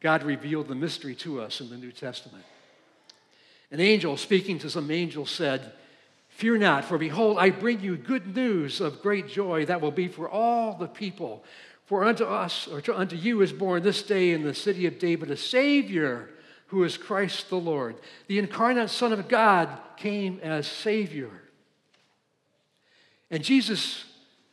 God 0.00 0.24
revealed 0.24 0.68
the 0.68 0.74
mystery 0.74 1.14
to 1.16 1.40
us 1.40 1.60
in 1.60 1.70
the 1.70 1.76
New 1.76 1.92
Testament. 1.92 2.44
An 3.70 3.78
angel 3.78 4.16
speaking 4.16 4.58
to 4.60 4.70
some 4.70 4.90
angels 4.90 5.30
said, 5.30 5.72
Fear 6.28 6.58
not, 6.58 6.84
for 6.84 6.98
behold, 6.98 7.38
I 7.38 7.50
bring 7.50 7.80
you 7.80 7.96
good 7.96 8.34
news 8.34 8.80
of 8.80 9.02
great 9.02 9.28
joy 9.28 9.66
that 9.66 9.80
will 9.80 9.90
be 9.90 10.08
for 10.08 10.28
all 10.28 10.76
the 10.76 10.88
people. 10.88 11.44
For 11.92 12.04
unto 12.04 12.24
us, 12.24 12.68
or 12.68 12.82
unto 12.94 13.16
you, 13.16 13.42
is 13.42 13.52
born 13.52 13.82
this 13.82 14.02
day 14.02 14.30
in 14.30 14.44
the 14.44 14.54
city 14.54 14.86
of 14.86 14.98
David 14.98 15.30
a 15.30 15.36
Savior 15.36 16.30
who 16.68 16.84
is 16.84 16.96
Christ 16.96 17.50
the 17.50 17.56
Lord. 17.56 17.96
The 18.28 18.38
incarnate 18.38 18.88
Son 18.88 19.12
of 19.12 19.28
God 19.28 19.68
came 19.98 20.40
as 20.42 20.66
Savior. 20.66 21.28
And 23.30 23.44
Jesus 23.44 24.06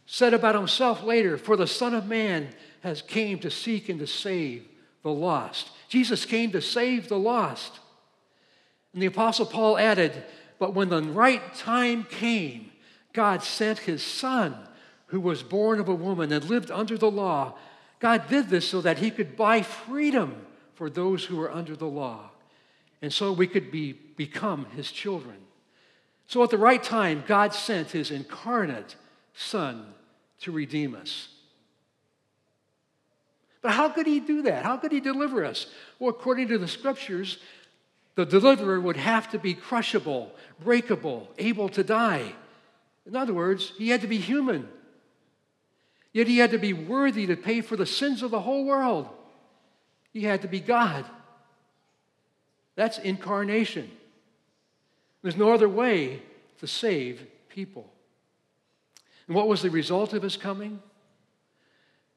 said 0.05 0.33
about 0.33 0.53
himself 0.53 1.01
later, 1.01 1.37
For 1.37 1.55
the 1.55 1.65
Son 1.65 1.93
of 1.93 2.07
Man 2.07 2.49
has 2.81 3.01
came 3.01 3.39
to 3.39 3.49
seek 3.49 3.87
and 3.87 3.99
to 3.99 4.07
save 4.07 4.67
the 5.01 5.09
lost. 5.09 5.69
Jesus 5.87 6.25
came 6.25 6.51
to 6.51 6.61
save 6.61 7.07
the 7.07 7.17
lost. 7.17 7.79
And 8.91 9.01
the 9.01 9.07
Apostle 9.07 9.45
Paul 9.45 9.77
added, 9.77 10.25
but 10.59 10.73
when 10.73 10.89
the 10.89 11.03
right 11.03 11.55
time 11.55 12.03
came, 12.03 12.73
God 13.13 13.43
sent 13.43 13.79
his 13.79 14.03
son, 14.03 14.57
who 15.09 15.19
was 15.19 15.43
born 15.43 15.79
of 15.79 15.89
a 15.89 15.95
woman 15.95 16.31
and 16.31 16.43
lived 16.45 16.71
under 16.71 16.97
the 16.97 17.11
law. 17.11 17.55
God 17.99 18.27
did 18.29 18.49
this 18.49 18.67
so 18.67 18.81
that 18.81 18.99
he 18.99 19.11
could 19.11 19.35
buy 19.35 19.61
freedom 19.61 20.45
for 20.75 20.89
those 20.89 21.25
who 21.25 21.37
were 21.37 21.51
under 21.51 21.75
the 21.75 21.87
law. 21.87 22.29
And 23.01 23.11
so 23.11 23.31
we 23.31 23.47
could 23.47 23.71
be, 23.71 23.93
become 23.93 24.65
his 24.75 24.91
children. 24.91 25.37
So 26.27 26.43
at 26.43 26.51
the 26.51 26.57
right 26.57 26.81
time, 26.81 27.23
God 27.27 27.53
sent 27.53 27.91
his 27.91 28.11
incarnate 28.11 28.95
son 29.33 29.93
to 30.41 30.51
redeem 30.51 30.95
us. 30.95 31.29
But 33.61 33.71
how 33.71 33.89
could 33.89 34.07
he 34.07 34.19
do 34.19 34.43
that? 34.43 34.63
How 34.63 34.77
could 34.77 34.91
he 34.91 34.99
deliver 34.99 35.43
us? 35.43 35.67
Well, 35.97 36.11
according 36.11 36.47
to 36.49 36.57
the 36.57 36.67
scriptures, 36.67 37.39
the 38.15 38.25
deliverer 38.25 38.79
would 38.79 38.97
have 38.97 39.31
to 39.31 39.39
be 39.39 39.53
crushable, 39.53 40.31
breakable, 40.63 41.29
able 41.37 41.67
to 41.69 41.83
die. 41.83 42.33
In 43.05 43.15
other 43.15 43.33
words, 43.33 43.73
he 43.77 43.89
had 43.89 44.01
to 44.01 44.07
be 44.07 44.17
human. 44.17 44.69
Yet 46.11 46.27
he 46.27 46.37
had 46.37 46.51
to 46.51 46.57
be 46.57 46.73
worthy 46.73 47.27
to 47.27 47.35
pay 47.35 47.61
for 47.61 47.75
the 47.75 47.85
sins 47.85 48.23
of 48.23 48.31
the 48.31 48.41
whole 48.41 48.65
world. 48.65 49.07
He 50.11 50.23
had 50.23 50.41
to 50.41 50.47
be 50.47 50.59
God. 50.59 51.05
That's 52.75 52.97
incarnation. 52.97 53.91
There's 55.21 55.37
no 55.37 55.53
other 55.53 55.69
way 55.69 56.21
to 56.59 56.67
save 56.67 57.25
people. 57.49 57.91
And 59.27 59.35
what 59.35 59.47
was 59.47 59.61
the 59.61 59.69
result 59.69 60.13
of 60.13 60.23
his 60.23 60.37
coming? 60.37 60.81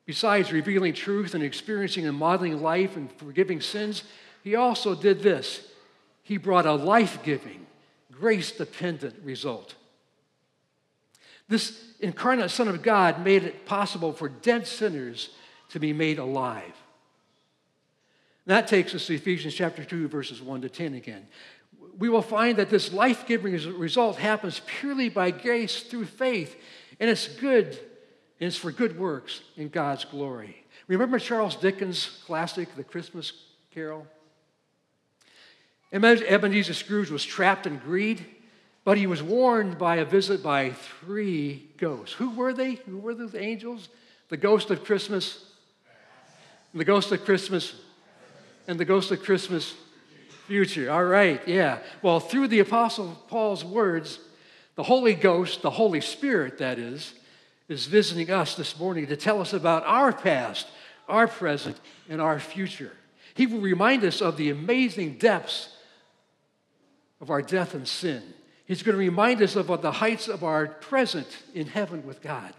Besides 0.06 0.52
revealing 0.52 0.94
truth 0.94 1.34
and 1.34 1.44
experiencing 1.44 2.06
and 2.06 2.16
modeling 2.16 2.62
life 2.62 2.96
and 2.96 3.12
forgiving 3.12 3.60
sins, 3.60 4.04
he 4.42 4.54
also 4.54 4.94
did 4.94 5.22
this 5.22 5.68
he 6.22 6.36
brought 6.36 6.66
a 6.66 6.72
life 6.72 7.22
giving, 7.22 7.66
grace 8.12 8.52
dependent 8.52 9.16
result. 9.24 9.74
This 11.52 11.78
incarnate 12.00 12.50
Son 12.50 12.66
of 12.66 12.82
God 12.82 13.22
made 13.22 13.44
it 13.44 13.66
possible 13.66 14.14
for 14.14 14.30
dead 14.30 14.66
sinners 14.66 15.28
to 15.68 15.78
be 15.78 15.92
made 15.92 16.18
alive. 16.18 16.72
That 18.46 18.66
takes 18.66 18.94
us 18.94 19.06
to 19.06 19.14
Ephesians 19.16 19.52
chapter 19.52 19.84
2, 19.84 20.08
verses 20.08 20.40
1 20.40 20.62
to 20.62 20.70
10 20.70 20.94
again. 20.94 21.26
We 21.98 22.08
will 22.08 22.22
find 22.22 22.56
that 22.56 22.70
this 22.70 22.90
life 22.90 23.26
giving 23.26 23.52
result 23.78 24.16
happens 24.16 24.62
purely 24.64 25.10
by 25.10 25.30
grace 25.30 25.82
through 25.82 26.06
faith, 26.06 26.56
and 26.98 27.10
it's 27.10 27.28
good, 27.28 27.66
and 28.40 28.48
it's 28.48 28.56
for 28.56 28.72
good 28.72 28.98
works 28.98 29.42
in 29.58 29.68
God's 29.68 30.06
glory. 30.06 30.64
Remember 30.86 31.18
Charles 31.18 31.54
Dickens' 31.54 32.22
classic, 32.24 32.74
The 32.76 32.82
Christmas 32.82 33.34
Carol? 33.74 34.06
Ebenezer 35.92 36.72
Scrooge 36.72 37.10
was 37.10 37.26
trapped 37.26 37.66
in 37.66 37.76
greed, 37.76 38.24
but 38.84 38.98
he 38.98 39.06
was 39.06 39.22
warned 39.22 39.78
by 39.78 39.96
a 39.96 40.04
visit 40.04 40.42
by 40.42 40.70
three 40.70 41.68
ghosts. 41.76 42.14
Who 42.14 42.30
were 42.30 42.52
they? 42.52 42.74
Who 42.74 42.98
were 42.98 43.14
those 43.14 43.34
angels? 43.34 43.88
The 44.28 44.36
ghost 44.36 44.70
of 44.70 44.84
Christmas, 44.84 45.44
the 46.74 46.84
ghost 46.84 47.12
of 47.12 47.24
Christmas, 47.24 47.74
and 48.66 48.78
the 48.78 48.84
ghost 48.84 49.10
of 49.10 49.22
Christmas 49.22 49.74
future. 50.46 50.90
All 50.90 51.04
right, 51.04 51.40
yeah. 51.46 51.78
Well, 52.02 52.18
through 52.18 52.48
the 52.48 52.60
Apostle 52.60 53.22
Paul's 53.28 53.64
words, 53.64 54.18
the 54.74 54.82
Holy 54.82 55.14
Ghost, 55.14 55.62
the 55.62 55.70
Holy 55.70 56.00
Spirit, 56.00 56.58
that 56.58 56.78
is, 56.78 57.14
is 57.68 57.86
visiting 57.86 58.30
us 58.30 58.54
this 58.54 58.78
morning 58.78 59.06
to 59.06 59.16
tell 59.16 59.40
us 59.40 59.52
about 59.52 59.84
our 59.84 60.12
past, 60.12 60.66
our 61.08 61.28
present, 61.28 61.78
and 62.08 62.20
our 62.20 62.40
future. 62.40 62.92
He 63.34 63.46
will 63.46 63.60
remind 63.60 64.04
us 64.04 64.20
of 64.20 64.36
the 64.36 64.50
amazing 64.50 65.18
depths 65.18 65.68
of 67.20 67.30
our 67.30 67.42
death 67.42 67.74
and 67.74 67.86
sin. 67.86 68.22
He's 68.64 68.82
going 68.82 68.94
to 68.94 68.98
remind 68.98 69.42
us 69.42 69.56
of 69.56 69.66
the 69.82 69.92
heights 69.92 70.28
of 70.28 70.44
our 70.44 70.66
present 70.66 71.26
in 71.54 71.66
heaven 71.66 72.06
with 72.06 72.22
God. 72.22 72.52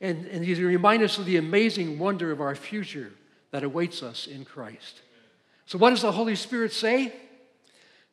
And, 0.00 0.26
and 0.26 0.44
he's 0.44 0.58
going 0.58 0.70
to 0.70 0.76
remind 0.76 1.02
us 1.02 1.18
of 1.18 1.24
the 1.24 1.36
amazing 1.36 1.98
wonder 1.98 2.30
of 2.30 2.40
our 2.40 2.54
future 2.54 3.12
that 3.50 3.64
awaits 3.64 4.02
us 4.02 4.26
in 4.26 4.44
Christ. 4.44 5.00
So, 5.66 5.78
what 5.78 5.90
does 5.90 6.02
the 6.02 6.12
Holy 6.12 6.36
Spirit 6.36 6.72
say? 6.72 7.12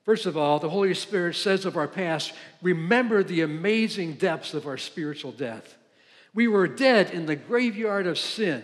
First 0.04 0.26
of 0.26 0.38
all, 0.38 0.60
the 0.60 0.70
Holy 0.70 0.94
Spirit 0.94 1.36
says 1.36 1.66
of 1.66 1.78
our 1.78 1.88
past, 1.88 2.34
remember 2.62 3.24
the 3.24 3.42
amazing 3.42 4.14
depths 4.14 4.54
of 4.54 4.68
our 4.68 4.78
spiritual 4.78 5.32
death. 5.32 5.76
We 6.34 6.48
were 6.48 6.68
dead 6.68 7.12
in 7.12 7.26
the 7.26 7.36
graveyard 7.36 8.06
of 8.06 8.20
sin. 8.20 8.64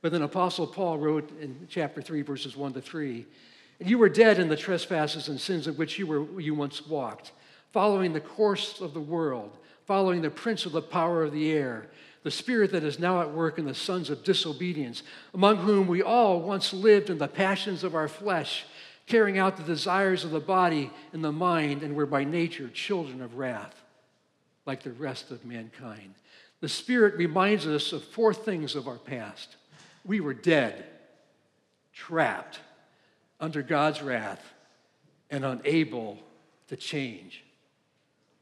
But 0.00 0.12
then 0.12 0.22
Apostle 0.22 0.68
Paul 0.68 0.98
wrote 0.98 1.30
in 1.40 1.66
chapter 1.68 2.00
3, 2.00 2.22
verses 2.22 2.56
1 2.56 2.74
to 2.74 2.80
3 2.80 3.16
and 3.18 3.26
you 3.78 3.98
were 3.98 4.08
dead 4.08 4.38
in 4.38 4.48
the 4.48 4.56
trespasses 4.56 5.28
and 5.28 5.40
sins 5.40 5.66
in 5.66 5.74
which 5.74 5.98
you, 5.98 6.06
were, 6.06 6.40
you 6.40 6.54
once 6.54 6.86
walked, 6.86 7.32
following 7.72 8.12
the 8.12 8.20
course 8.20 8.80
of 8.80 8.94
the 8.94 9.00
world, 9.00 9.56
following 9.84 10.22
the 10.22 10.30
prince 10.30 10.66
of 10.66 10.72
the 10.72 10.82
power 10.82 11.22
of 11.22 11.32
the 11.32 11.52
air 11.52 11.88
the 12.26 12.30
spirit 12.32 12.72
that 12.72 12.82
is 12.82 12.98
now 12.98 13.20
at 13.20 13.30
work 13.30 13.56
in 13.56 13.66
the 13.66 13.72
sons 13.72 14.10
of 14.10 14.24
disobedience, 14.24 15.04
among 15.32 15.58
whom 15.58 15.86
we 15.86 16.02
all 16.02 16.40
once 16.40 16.72
lived 16.72 17.08
in 17.08 17.18
the 17.18 17.28
passions 17.28 17.84
of 17.84 17.94
our 17.94 18.08
flesh, 18.08 18.64
carrying 19.06 19.38
out 19.38 19.56
the 19.56 19.62
desires 19.62 20.24
of 20.24 20.32
the 20.32 20.40
body 20.40 20.90
and 21.12 21.22
the 21.22 21.30
mind, 21.30 21.84
and 21.84 21.94
were 21.94 22.04
by 22.04 22.24
nature 22.24 22.68
children 22.70 23.22
of 23.22 23.36
wrath, 23.36 23.80
like 24.66 24.82
the 24.82 24.90
rest 24.90 25.30
of 25.30 25.44
mankind. 25.44 26.14
The 26.60 26.68
Spirit 26.68 27.14
reminds 27.14 27.64
us 27.64 27.92
of 27.92 28.02
four 28.02 28.34
things 28.34 28.74
of 28.74 28.88
our 28.88 28.98
past. 28.98 29.54
We 30.04 30.18
were 30.18 30.34
dead, 30.34 30.84
trapped 31.92 32.58
under 33.40 33.62
God's 33.62 34.02
wrath, 34.02 34.42
and 35.30 35.44
unable 35.44 36.18
to 36.68 36.76
change. 36.76 37.44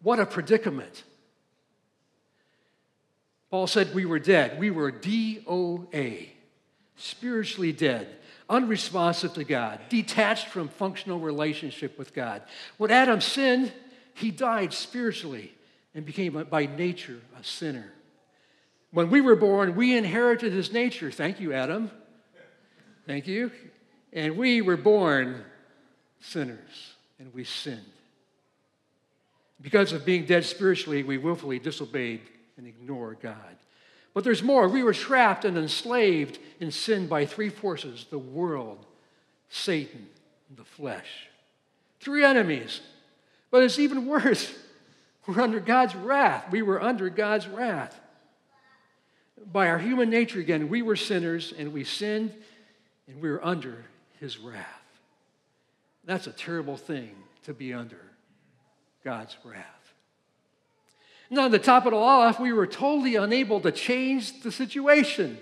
What 0.03 0.21
a 0.21 0.27
predicament! 0.27 1.05
Paul 3.51 3.67
said 3.67 3.95
we 3.95 4.05
were 4.05 4.19
dead. 4.19 4.59
We 4.59 4.71
were 4.71 4.91
DOA, 4.91 6.29
spiritually 6.97 7.73
dead, 7.73 8.09
unresponsive 8.49 9.35
to 9.35 9.45
God, 9.45 9.81
detached 9.89 10.49
from 10.49 10.69
functional 10.69 11.21
relationship 11.21 11.97
with 11.97 12.13
God. 12.15 12.43
When 12.79 12.91
Adam 12.91 13.21
sinned, 13.21 13.73
he 14.15 14.31
died 14.31 14.73
spiritually 14.73 15.55
and 15.95 16.05
became, 16.05 16.33
by 16.51 16.67
nature, 16.67 17.21
a 17.41 17.45
sinner. 17.45 17.93
When 18.91 19.11
we 19.11 19.21
were 19.21 19.37
born, 19.37 19.77
we 19.77 19.97
inherited 19.97 20.53
his 20.53 20.73
nature. 20.73 21.11
Thank 21.11 21.41
you, 21.41 21.53
Adam. 21.53 21.91
Thank 23.07 23.27
you. 23.27 23.51
And 24.15 24.37
we 24.37 24.63
were 24.63 24.77
born 24.77 25.45
sinners, 26.21 26.95
and 27.19 27.35
we 27.35 27.43
sinned. 27.43 27.81
Because 29.61 29.93
of 29.93 30.05
being 30.05 30.25
dead 30.25 30.45
spiritually, 30.45 31.03
we 31.03 31.19
willfully 31.19 31.59
disobeyed 31.59 32.21
and 32.57 32.67
ignored 32.67 33.19
God. 33.21 33.57
But 34.15 34.23
there's 34.23 34.43
more. 34.43 34.69
We 34.69 34.85
were 34.85 34.95
trapped 34.95 35.45
and 35.45 35.59
enslaved 35.59 36.39
in 36.61 36.71
sin 36.71 37.09
by 37.09 37.27
three 37.27 37.49
forces 37.49 38.07
the 38.09 38.19
world, 38.19 38.87
Satan, 39.49 40.07
and 40.49 40.57
the 40.57 40.65
flesh. 40.65 41.29
Three 41.99 42.25
enemies. 42.25 42.81
But 43.51 43.65
it's 43.65 43.81
even 43.81 44.07
worse. 44.07 44.57
We're 45.27 45.41
under 45.41 45.59
God's 45.59 45.97
wrath. 45.97 46.51
We 46.53 46.63
were 46.63 46.81
under 46.81 47.09
God's 47.09 47.49
wrath. 47.49 47.99
By 49.53 49.69
our 49.69 49.79
human 49.79 50.11
nature, 50.11 50.39
again, 50.39 50.69
we 50.69 50.83
were 50.83 50.97
sinners 50.97 51.53
and 51.57 51.73
we 51.73 51.83
sinned 51.83 52.33
and 53.09 53.21
we 53.21 53.31
were 53.31 53.45
under 53.45 53.85
his 54.21 54.39
wrath. 54.39 54.67
That's 56.05 56.27
a 56.27 56.33
terrible 56.33 56.77
thing 56.77 57.11
to 57.45 57.55
be 57.55 57.73
under 57.73 58.01
God's 59.05 59.37
wrath. 59.45 59.65
Now, 61.31 61.49
to 61.49 61.59
top 61.59 61.87
it 61.87 61.93
all 61.93 62.23
off, 62.23 62.39
we 62.39 62.53
were 62.53 62.67
totally 62.67 63.17
unable 63.17 63.61
to 63.61 63.73
change 63.73 64.43
the 64.43 64.53
situation. 64.53 65.39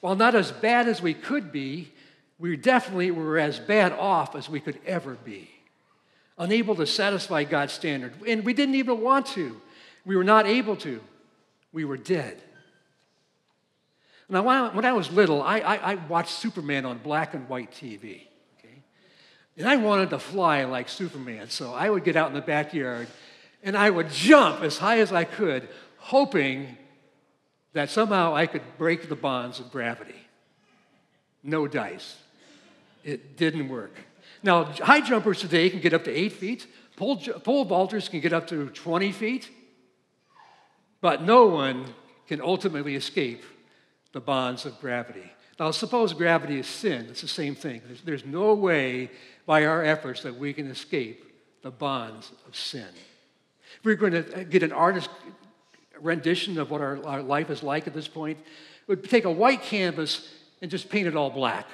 While 0.00 0.16
not 0.16 0.34
as 0.34 0.52
bad 0.52 0.88
as 0.88 1.02
we 1.02 1.12
could 1.12 1.50
be, 1.50 1.92
we 2.38 2.56
definitely 2.56 3.10
were 3.10 3.38
as 3.38 3.58
bad 3.58 3.92
off 3.92 4.36
as 4.36 4.48
we 4.48 4.60
could 4.60 4.78
ever 4.86 5.14
be. 5.14 5.50
Unable 6.38 6.76
to 6.76 6.86
satisfy 6.86 7.42
God's 7.42 7.72
standard. 7.72 8.14
And 8.26 8.44
we 8.44 8.52
didn't 8.52 8.76
even 8.76 9.00
want 9.00 9.26
to. 9.26 9.60
We 10.04 10.16
were 10.16 10.24
not 10.24 10.46
able 10.46 10.76
to. 10.76 11.00
We 11.72 11.84
were 11.84 11.96
dead. 11.96 12.40
Now, 14.28 14.70
when 14.72 14.84
I 14.84 14.92
was 14.92 15.10
little, 15.10 15.42
I, 15.42 15.60
I, 15.60 15.92
I 15.92 15.94
watched 15.94 16.32
Superman 16.32 16.84
on 16.84 16.98
black 16.98 17.32
and 17.34 17.48
white 17.48 17.72
TV. 17.72 18.26
Okay? 18.58 18.82
And 19.56 19.66
I 19.66 19.76
wanted 19.76 20.10
to 20.10 20.18
fly 20.18 20.64
like 20.64 20.88
Superman, 20.88 21.48
so 21.48 21.72
I 21.72 21.88
would 21.88 22.04
get 22.04 22.14
out 22.14 22.28
in 22.28 22.34
the 22.34 22.42
backyard 22.42 23.08
and 23.62 23.76
I 23.76 23.90
would 23.90 24.10
jump 24.10 24.62
as 24.62 24.78
high 24.78 25.00
as 25.00 25.12
I 25.12 25.24
could, 25.24 25.68
hoping 25.96 26.76
that 27.72 27.90
somehow 27.90 28.34
I 28.34 28.46
could 28.46 28.62
break 28.76 29.08
the 29.08 29.16
bonds 29.16 29.60
of 29.60 29.72
gravity. 29.72 30.14
No 31.42 31.66
dice. 31.66 32.16
It 33.04 33.36
didn't 33.36 33.68
work. 33.68 33.94
Now, 34.42 34.64
high 34.64 35.00
jumpers 35.00 35.40
today 35.40 35.70
can 35.70 35.80
get 35.80 35.92
up 35.92 36.04
to 36.04 36.10
eight 36.10 36.32
feet, 36.32 36.66
pole, 36.96 37.16
pole 37.16 37.66
vaulters 37.66 38.08
can 38.08 38.20
get 38.20 38.32
up 38.32 38.46
to 38.48 38.68
20 38.68 39.12
feet, 39.12 39.50
but 41.00 41.22
no 41.22 41.46
one 41.46 41.86
can 42.28 42.40
ultimately 42.40 42.94
escape 42.94 43.42
the 44.12 44.20
bonds 44.20 44.64
of 44.64 44.80
gravity. 44.80 45.30
Now, 45.58 45.72
suppose 45.72 46.12
gravity 46.12 46.60
is 46.60 46.66
sin, 46.66 47.06
it's 47.10 47.20
the 47.20 47.28
same 47.28 47.54
thing. 47.54 47.82
There's, 47.84 48.02
there's 48.02 48.24
no 48.24 48.54
way 48.54 49.10
by 49.44 49.66
our 49.66 49.82
efforts 49.82 50.22
that 50.22 50.36
we 50.36 50.52
can 50.52 50.70
escape 50.70 51.24
the 51.62 51.70
bonds 51.70 52.32
of 52.46 52.54
sin. 52.54 52.86
If 53.78 53.84
we 53.84 53.92
are 53.92 53.96
going 53.96 54.12
to 54.12 54.40
uh, 54.40 54.44
get 54.44 54.62
an 54.62 54.72
artist 54.72 55.10
rendition 56.00 56.58
of 56.58 56.70
what 56.70 56.80
our, 56.80 57.04
our 57.04 57.22
life 57.22 57.50
is 57.50 57.62
like 57.62 57.86
at 57.86 57.94
this 57.94 58.08
point, 58.08 58.38
we'd 58.86 59.04
take 59.04 59.24
a 59.24 59.30
white 59.30 59.62
canvas 59.62 60.32
and 60.62 60.70
just 60.70 60.88
paint 60.88 61.08
it 61.08 61.16
all 61.16 61.30
black. 61.30 61.66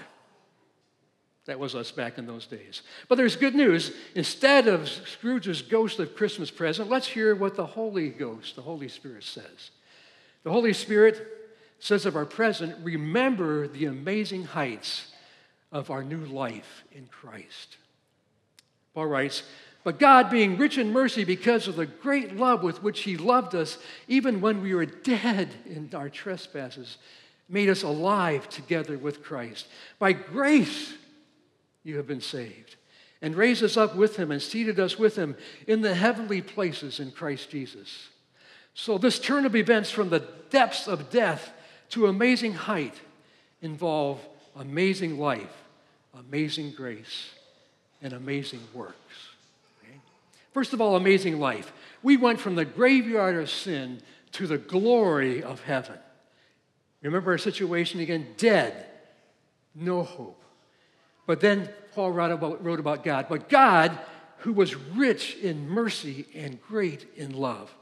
That 1.47 1.59
was 1.59 1.75
us 1.75 1.91
back 1.91 2.17
in 2.17 2.27
those 2.27 2.47
days. 2.47 2.81
But 3.07 3.17
there's 3.17 3.37
good 3.37 3.55
news. 3.55 3.93
Instead 4.15 4.67
of 4.67 4.89
Scrooge's 4.89 5.61
ghost 5.61 5.99
of 6.01 6.17
Christmas 6.17 6.51
present, 6.51 6.89
let's 6.89 7.07
hear 7.07 7.35
what 7.35 7.55
the 7.55 7.67
Holy 7.67 8.09
Ghost, 8.09 8.57
the 8.57 8.63
Holy 8.63 8.89
Spirit 8.89 9.25
says. 9.25 9.71
The 10.43 10.51
Holy 10.51 10.73
Spirit 10.73 11.44
says 11.85 12.07
of 12.07 12.17
our 12.17 12.25
present, 12.25 12.75
remember 12.83 13.69
the 13.69 13.85
amazing 13.85 14.43
heights 14.43 15.13
of 15.71 15.91
our 15.91 16.03
new 16.03 16.25
life 16.25 16.83
in 16.93 17.07
Christ. 17.09 17.77
Paul 18.95 19.09
writes, 19.09 19.43
but 19.83 19.99
God, 19.99 20.31
being 20.31 20.57
rich 20.57 20.79
in 20.79 20.95
mercy 20.95 21.25
because 21.25 21.69
of 21.69 21.77
the 21.77 21.85
great 21.85 22.37
love 22.37 22.63
with 22.63 22.83
which 22.83 23.03
He 23.03 23.19
loved 23.19 23.55
us, 23.55 23.77
even 24.09 24.41
when 24.41 24.63
we 24.63 24.75
were 24.75 24.87
dead 24.87 25.51
in 25.67 25.91
our 25.93 26.09
trespasses, 26.09 26.97
made 27.51 27.69
us 27.69 27.83
alive 27.83 28.49
together 28.49 28.97
with 28.97 29.23
Christ. 29.23 29.67
By 29.99 30.15
grace, 30.15 30.95
you 31.83 31.99
have 31.99 32.07
been 32.07 32.23
saved, 32.23 32.77
and 33.21 33.37
raised 33.37 33.63
us 33.63 33.77
up 33.77 33.95
with 33.95 34.17
Him 34.17 34.31
and 34.31 34.41
seated 34.41 34.81
us 34.81 34.99
with 34.99 35.17
Him 35.17 35.37
in 35.67 35.83
the 35.83 35.95
heavenly 35.95 36.41
places 36.41 36.99
in 36.99 37.11
Christ 37.11 37.51
Jesus. 37.51 38.09
So, 38.73 38.97
this 38.97 39.19
turn 39.19 39.45
of 39.45 39.55
events 39.55 39.91
from 39.91 40.09
the 40.09 40.27
depths 40.49 40.89
of 40.89 41.11
death 41.11 41.53
to 41.95 42.09
amazing 42.09 42.53
height 42.53 43.01
involve 43.63 44.21
amazing 44.57 45.17
life, 45.17 45.63
amazing 46.19 46.73
grace, 46.73 47.31
and 48.03 48.13
amazing 48.13 48.61
works. 48.75 48.97
Okay? 49.81 49.97
First 50.53 50.73
of 50.73 50.81
all, 50.81 50.97
amazing 50.97 51.39
life. 51.39 51.73
We 52.03 52.17
went 52.17 52.41
from 52.41 52.57
the 52.57 52.65
graveyard 52.65 53.37
of 53.37 53.49
sin 53.49 54.03
to 54.33 54.49
the 54.49 54.59
glory 54.59 55.41
of 55.41 55.63
heaven. 55.63 55.97
Remember 57.01 57.31
our 57.31 57.39
situation 57.39 58.01
again? 58.01 58.27
Dead, 58.39 58.87
no 59.73 60.03
hope. 60.03 60.43
But 61.27 61.41
then 61.41 61.69
Paul 61.95 62.11
wrote 62.11 62.33
about, 62.33 62.65
wrote 62.65 62.81
about 62.81 63.05
God. 63.05 63.27
But 63.29 63.49
God, 63.49 63.97
who 64.39 64.53
was 64.53 64.75
rich 64.75 65.37
in 65.37 65.69
mercy 65.69 66.27
and 66.35 66.61
great 66.61 67.07
in 67.17 67.37
love. 67.37 67.73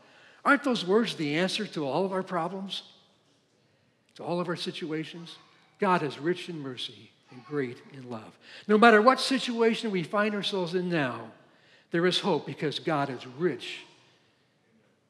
Aren't 0.44 0.64
those 0.64 0.84
words 0.84 1.14
the 1.14 1.36
answer 1.36 1.66
to 1.68 1.86
all 1.86 2.04
of 2.04 2.12
our 2.12 2.22
problems? 2.22 2.82
To 4.16 4.24
all 4.24 4.40
of 4.40 4.48
our 4.48 4.56
situations? 4.56 5.36
God 5.78 6.02
is 6.02 6.18
rich 6.18 6.48
in 6.48 6.60
mercy 6.60 7.10
and 7.30 7.44
great 7.44 7.78
in 7.92 8.08
love. 8.10 8.38
No 8.68 8.78
matter 8.78 9.00
what 9.00 9.20
situation 9.20 9.90
we 9.90 10.02
find 10.02 10.34
ourselves 10.34 10.74
in 10.74 10.90
now, 10.90 11.32
there 11.90 12.06
is 12.06 12.20
hope 12.20 12.46
because 12.46 12.78
God 12.78 13.10
is 13.10 13.26
rich 13.26 13.80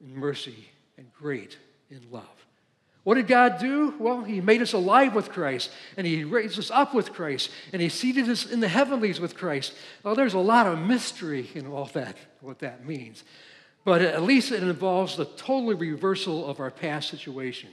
in 0.01 0.15
mercy 0.15 0.69
and 0.97 1.13
great 1.15 1.59
in 1.91 2.01
love. 2.11 2.25
What 3.05 3.17
did 3.17 3.27
God 3.27 3.59
do? 3.59 3.95
Well, 3.99 4.23
He 4.23 4.41
made 4.41 4.63
us 4.63 4.73
alive 4.73 5.15
with 5.15 5.31
Christ, 5.31 5.73
and 5.97 6.07
He 6.07 6.23
raised 6.23 6.59
us 6.59 6.71
up 6.71 6.95
with 6.95 7.13
Christ, 7.13 7.51
and 7.73 7.83
He 7.83 7.89
seated 7.89 8.29
us 8.29 8.47
in 8.47 8.61
the 8.61 8.69
heavenlies 8.69 9.19
with 9.19 9.37
Christ. 9.37 9.75
Well, 10.05 10.15
there's 10.15 10.35
a 10.35 10.39
lot 10.39 10.69
of 10.69 10.79
mystery 10.79 11.51
in 11.55 11.67
all 11.67 11.87
that, 11.95 12.17
what 12.41 12.61
that 12.61 12.87
means. 12.87 13.25
But 13.85 14.03
at 14.03 14.23
least 14.23 14.53
it 14.53 14.63
involves 14.63 15.17
the 15.17 15.25
total 15.25 15.75
reversal 15.75 16.47
of 16.47 16.61
our 16.61 16.71
past 16.71 17.09
situation. 17.09 17.71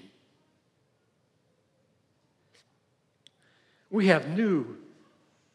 We 3.90 4.08
have 4.08 4.38
new 4.38 4.78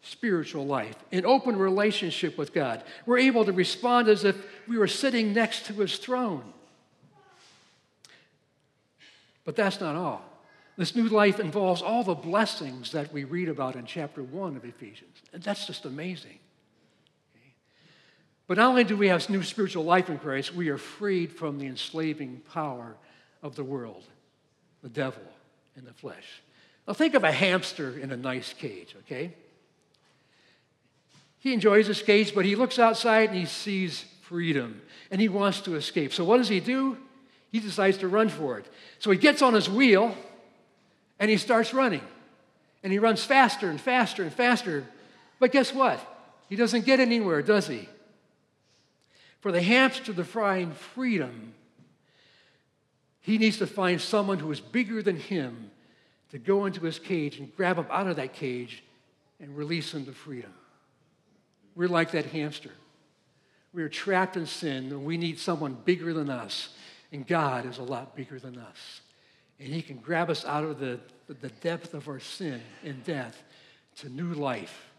spiritual 0.03 0.67
life, 0.67 0.97
an 1.13 1.25
open 1.25 1.57
relationship 1.57 2.37
with 2.37 2.53
God. 2.53 2.83
We're 3.07 3.19
able 3.19 3.45
to 3.45 3.53
respond 3.53 4.09
as 4.09 4.25
if 4.25 4.37
we 4.69 4.77
were 4.77 4.89
sitting 4.89 5.33
next 5.33 5.67
to 5.67 5.73
His 5.75 5.97
throne. 5.97 6.45
But 9.45 9.57
that's 9.57 9.81
not 9.81 9.95
all. 9.97 10.23
This 10.77 10.97
new 10.97 11.09
life 11.09 11.39
involves 11.39 11.83
all 11.83 12.03
the 12.03 12.15
blessings 12.15 12.93
that 12.93 13.13
we 13.13 13.25
read 13.25 13.49
about 13.49 13.77
in 13.77 13.87
chapter 13.87 14.23
1 14.23 14.57
of 14.57 14.65
Ephesians. 14.65 15.17
And 15.33 15.43
that's 15.43 15.67
just 15.67 15.85
amazing. 15.85 16.39
Okay? 17.33 17.55
But 18.49 18.57
not 18.57 18.69
only 18.69 18.85
do 18.85 18.97
we 18.97 19.09
have 19.09 19.29
new 19.31 19.43
spiritual 19.43 19.85
life 19.85 20.11
in 20.11 20.19
Christ, 20.19 20.55
we 20.55 20.69
are 20.71 20.79
freed 20.79 21.33
from 21.33 21.59
the 21.59 21.67
enslaving 21.67 22.43
power 22.53 22.97
of 23.43 23.55
the 23.55 23.63
world, 23.63 24.05
the 24.83 24.89
devil, 24.89 25.23
and 25.77 25.87
the 25.87 25.93
flesh. 25.93 26.43
Now, 26.87 26.95
think 26.95 27.15
of 27.15 27.25
a 27.25 27.33
hamster 27.33 27.99
in 27.99 28.11
a 28.11 28.17
nice 28.17 28.53
cage, 28.53 28.95
okay? 29.01 29.33
He 31.39 31.53
enjoys 31.53 31.87
his 31.87 32.03
cage, 32.03 32.35
but 32.35 32.45
he 32.45 32.57
looks 32.57 32.79
outside 32.79 33.31
and 33.31 33.39
he 33.39 33.47
sees 33.47 34.05
freedom 34.23 34.83
and 35.11 35.21
he 35.21 35.29
wants 35.29 35.61
to 35.63 35.77
escape. 35.77 36.13
So, 36.13 36.25
what 36.25 36.39
does 36.39 36.49
he 36.49 36.61
do? 36.61 36.99
he 37.55 37.61
decides 37.61 37.99
to 37.99 38.09
run 38.09 38.29
for 38.29 38.59
it. 38.59 38.67
So 38.99 39.13
he 39.13 39.17
gets 39.17 39.41
on 39.41 39.55
his 39.55 39.71
wheel 39.71 40.13
and 41.21 41.31
he 41.31 41.37
starts 41.37 41.73
running. 41.73 42.01
And 42.83 42.93
he 42.93 42.99
runs 42.99 43.23
faster 43.23 43.71
and 43.71 43.81
faster 43.81 44.25
and 44.25 44.33
faster. 44.33 44.85
But 45.39 45.53
guess 45.53 45.73
what? 45.73 46.01
He 46.49 46.57
doesn't 46.57 46.85
get 46.85 46.99
anywhere, 46.99 47.43
does 47.43 47.69
he? 47.69 47.89
For 49.39 49.53
the 49.53 49.63
hamster 49.63 50.13
to 50.13 50.25
find 50.25 50.75
freedom, 50.75 51.55
he 53.21 53.39
needs 53.39 53.59
to 53.59 53.69
find 53.69 54.01
someone 54.01 54.41
who 54.41 54.51
is 54.51 54.59
bigger 54.59 55.01
than 55.01 55.17
him 55.17 55.71
to 56.35 56.39
go 56.39 56.67
into 56.67 56.83
his 56.83 56.99
cage 56.99 57.39
and 57.39 57.57
grab 57.57 57.79
him 57.79 57.87
out 57.91 58.07
of 58.07 58.17
that 58.17 58.35
cage 58.35 58.85
and 59.41 59.57
release 59.57 59.95
him 59.95 60.05
to 60.05 60.13
freedom. 60.13 60.53
We're 61.75 61.89
like 61.89 62.11
that 62.11 62.27
hamster. 62.27 62.73
We 63.73 63.83
are 63.83 63.89
trapped 63.89 64.37
in 64.37 64.47
sin, 64.47 64.85
and 64.91 65.05
we 65.05 65.17
need 65.17 65.39
someone 65.39 65.79
bigger 65.85 66.13
than 66.13 66.29
us 66.29 66.69
and 67.15 67.25
God 67.25 67.65
is 67.65 67.79
a 67.79 67.83
lot 67.85 68.17
bigger 68.17 68.41
than 68.41 68.59
us. 68.59 69.01
And 69.61 69.73
He 69.73 69.83
can 69.83 69.99
grab 69.99 70.31
us 70.31 70.45
out 70.45 70.65
of 70.65 70.81
the, 70.81 70.99
the 71.29 71.49
depth 71.49 71.95
of 71.95 72.09
our 72.09 72.19
sin 72.19 72.61
and 72.83 73.05
death 73.05 73.41
to 73.99 74.09
new 74.09 74.35
life, 74.35 74.91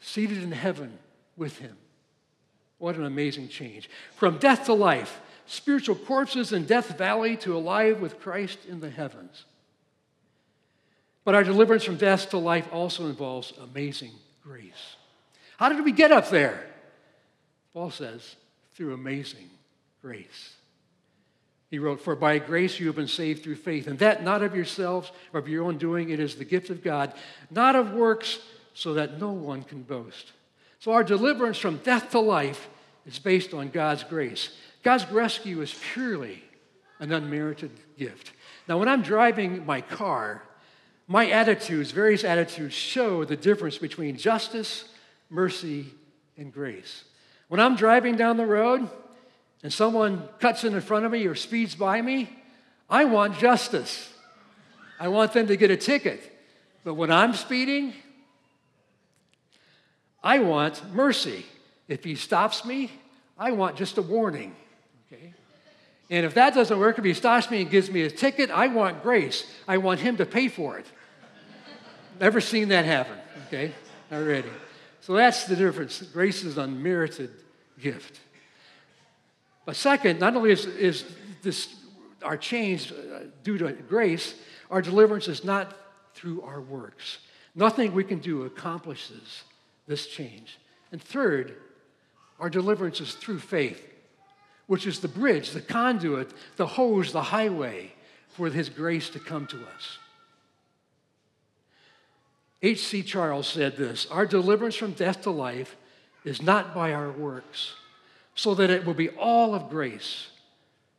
seated 0.00 0.42
in 0.42 0.50
heaven 0.50 0.98
with 1.36 1.58
Him. 1.58 1.76
What 2.78 2.96
an 2.96 3.04
amazing 3.04 3.48
change. 3.48 3.90
From 4.16 4.38
death 4.38 4.64
to 4.64 4.72
life, 4.72 5.20
spiritual 5.44 5.96
corpses 5.96 6.54
in 6.54 6.64
Death 6.64 6.96
Valley 6.96 7.36
to 7.38 7.54
alive 7.54 8.00
with 8.00 8.18
Christ 8.18 8.60
in 8.66 8.80
the 8.80 8.88
heavens. 8.88 9.44
But 11.28 11.34
our 11.34 11.44
deliverance 11.44 11.84
from 11.84 11.98
death 11.98 12.30
to 12.30 12.38
life 12.38 12.66
also 12.72 13.04
involves 13.04 13.52
amazing 13.62 14.12
grace. 14.42 14.96
How 15.58 15.68
did 15.68 15.84
we 15.84 15.92
get 15.92 16.10
up 16.10 16.30
there? 16.30 16.64
Paul 17.74 17.90
says, 17.90 18.36
through 18.72 18.94
amazing 18.94 19.50
grace. 20.00 20.54
He 21.70 21.78
wrote, 21.78 22.00
For 22.00 22.16
by 22.16 22.38
grace 22.38 22.80
you 22.80 22.86
have 22.86 22.96
been 22.96 23.08
saved 23.08 23.44
through 23.44 23.56
faith, 23.56 23.88
and 23.88 23.98
that 23.98 24.24
not 24.24 24.42
of 24.42 24.56
yourselves 24.56 25.12
or 25.34 25.40
of 25.40 25.50
your 25.50 25.64
own 25.64 25.76
doing, 25.76 26.08
it 26.08 26.18
is 26.18 26.36
the 26.36 26.46
gift 26.46 26.70
of 26.70 26.82
God, 26.82 27.12
not 27.50 27.76
of 27.76 27.92
works, 27.92 28.38
so 28.72 28.94
that 28.94 29.20
no 29.20 29.30
one 29.30 29.64
can 29.64 29.82
boast. 29.82 30.32
So 30.80 30.92
our 30.92 31.04
deliverance 31.04 31.58
from 31.58 31.76
death 31.76 32.10
to 32.12 32.20
life 32.20 32.70
is 33.04 33.18
based 33.18 33.52
on 33.52 33.68
God's 33.68 34.02
grace. 34.02 34.56
God's 34.82 35.06
rescue 35.10 35.60
is 35.60 35.78
purely 35.92 36.42
an 37.00 37.12
unmerited 37.12 37.72
gift. 37.98 38.32
Now, 38.66 38.78
when 38.78 38.88
I'm 38.88 39.02
driving 39.02 39.66
my 39.66 39.82
car, 39.82 40.42
my 41.08 41.30
attitudes, 41.30 41.90
various 41.90 42.22
attitudes, 42.22 42.74
show 42.74 43.24
the 43.24 43.36
difference 43.36 43.78
between 43.78 44.16
justice, 44.16 44.84
mercy, 45.30 45.86
and 46.36 46.52
grace. 46.52 47.04
When 47.48 47.60
I'm 47.60 47.76
driving 47.76 48.14
down 48.14 48.36
the 48.36 48.46
road, 48.46 48.88
and 49.62 49.72
someone 49.72 50.28
cuts 50.38 50.64
in 50.64 50.74
in 50.74 50.80
front 50.80 51.04
of 51.06 51.12
me 51.12 51.26
or 51.26 51.34
speeds 51.34 51.74
by 51.74 52.00
me, 52.00 52.30
I 52.88 53.06
want 53.06 53.38
justice. 53.38 54.12
I 55.00 55.08
want 55.08 55.32
them 55.32 55.46
to 55.48 55.56
get 55.56 55.70
a 55.70 55.76
ticket. 55.76 56.20
But 56.84 56.94
when 56.94 57.10
I'm 57.10 57.34
speeding, 57.34 57.94
I 60.22 60.38
want 60.40 60.82
mercy. 60.94 61.44
If 61.88 62.04
he 62.04 62.14
stops 62.14 62.64
me, 62.64 62.92
I 63.38 63.52
want 63.52 63.76
just 63.76 63.98
a 63.98 64.02
warning. 64.02 64.54
Okay? 65.10 65.32
And 66.10 66.24
if 66.26 66.34
that 66.34 66.54
doesn't 66.54 66.78
work, 66.78 66.98
if 66.98 67.04
he 67.04 67.14
stops 67.14 67.50
me 67.50 67.62
and 67.62 67.70
gives 67.70 67.90
me 67.90 68.02
a 68.02 68.10
ticket, 68.10 68.50
I 68.50 68.68
want 68.68 69.02
grace. 69.02 69.46
I 69.66 69.78
want 69.78 70.00
him 70.00 70.18
to 70.18 70.26
pay 70.26 70.48
for 70.48 70.78
it. 70.78 70.86
Never 72.20 72.40
seen 72.40 72.68
that 72.68 72.84
happen, 72.84 73.16
okay? 73.46 73.72
Already. 74.12 74.48
So 75.00 75.14
that's 75.14 75.44
the 75.44 75.56
difference. 75.56 76.02
Grace 76.02 76.44
is 76.44 76.58
unmerited 76.58 77.30
gift. 77.80 78.20
But 79.64 79.76
second, 79.76 80.18
not 80.18 80.34
only 80.34 80.50
is, 80.50 80.66
is 80.66 81.04
this 81.42 81.74
our 82.22 82.36
change 82.36 82.92
uh, 82.92 83.20
due 83.44 83.58
to 83.58 83.72
grace, 83.72 84.34
our 84.70 84.82
deliverance 84.82 85.28
is 85.28 85.44
not 85.44 85.76
through 86.14 86.42
our 86.42 86.60
works. 86.60 87.18
Nothing 87.54 87.92
we 87.92 88.04
can 88.04 88.18
do 88.18 88.44
accomplishes 88.44 89.44
this 89.86 90.06
change. 90.06 90.58
And 90.90 91.02
third, 91.02 91.56
our 92.40 92.50
deliverance 92.50 93.00
is 93.00 93.14
through 93.14 93.40
faith, 93.40 93.82
which 94.66 94.86
is 94.86 95.00
the 95.00 95.08
bridge, 95.08 95.50
the 95.50 95.60
conduit, 95.60 96.32
the 96.56 96.66
hose, 96.66 97.12
the 97.12 97.22
highway 97.22 97.92
for 98.28 98.48
His 98.48 98.68
grace 98.68 99.10
to 99.10 99.18
come 99.18 99.46
to 99.48 99.56
us. 99.56 99.98
H.C. 102.62 103.02
Charles 103.02 103.46
said 103.46 103.76
this 103.76 104.06
Our 104.10 104.26
deliverance 104.26 104.74
from 104.74 104.92
death 104.92 105.22
to 105.22 105.30
life 105.30 105.76
is 106.24 106.42
not 106.42 106.74
by 106.74 106.92
our 106.92 107.10
works 107.10 107.74
so 108.34 108.54
that 108.54 108.70
it 108.70 108.86
will 108.86 108.94
be 108.94 109.08
all 109.10 109.54
of 109.54 109.68
grace, 109.68 110.28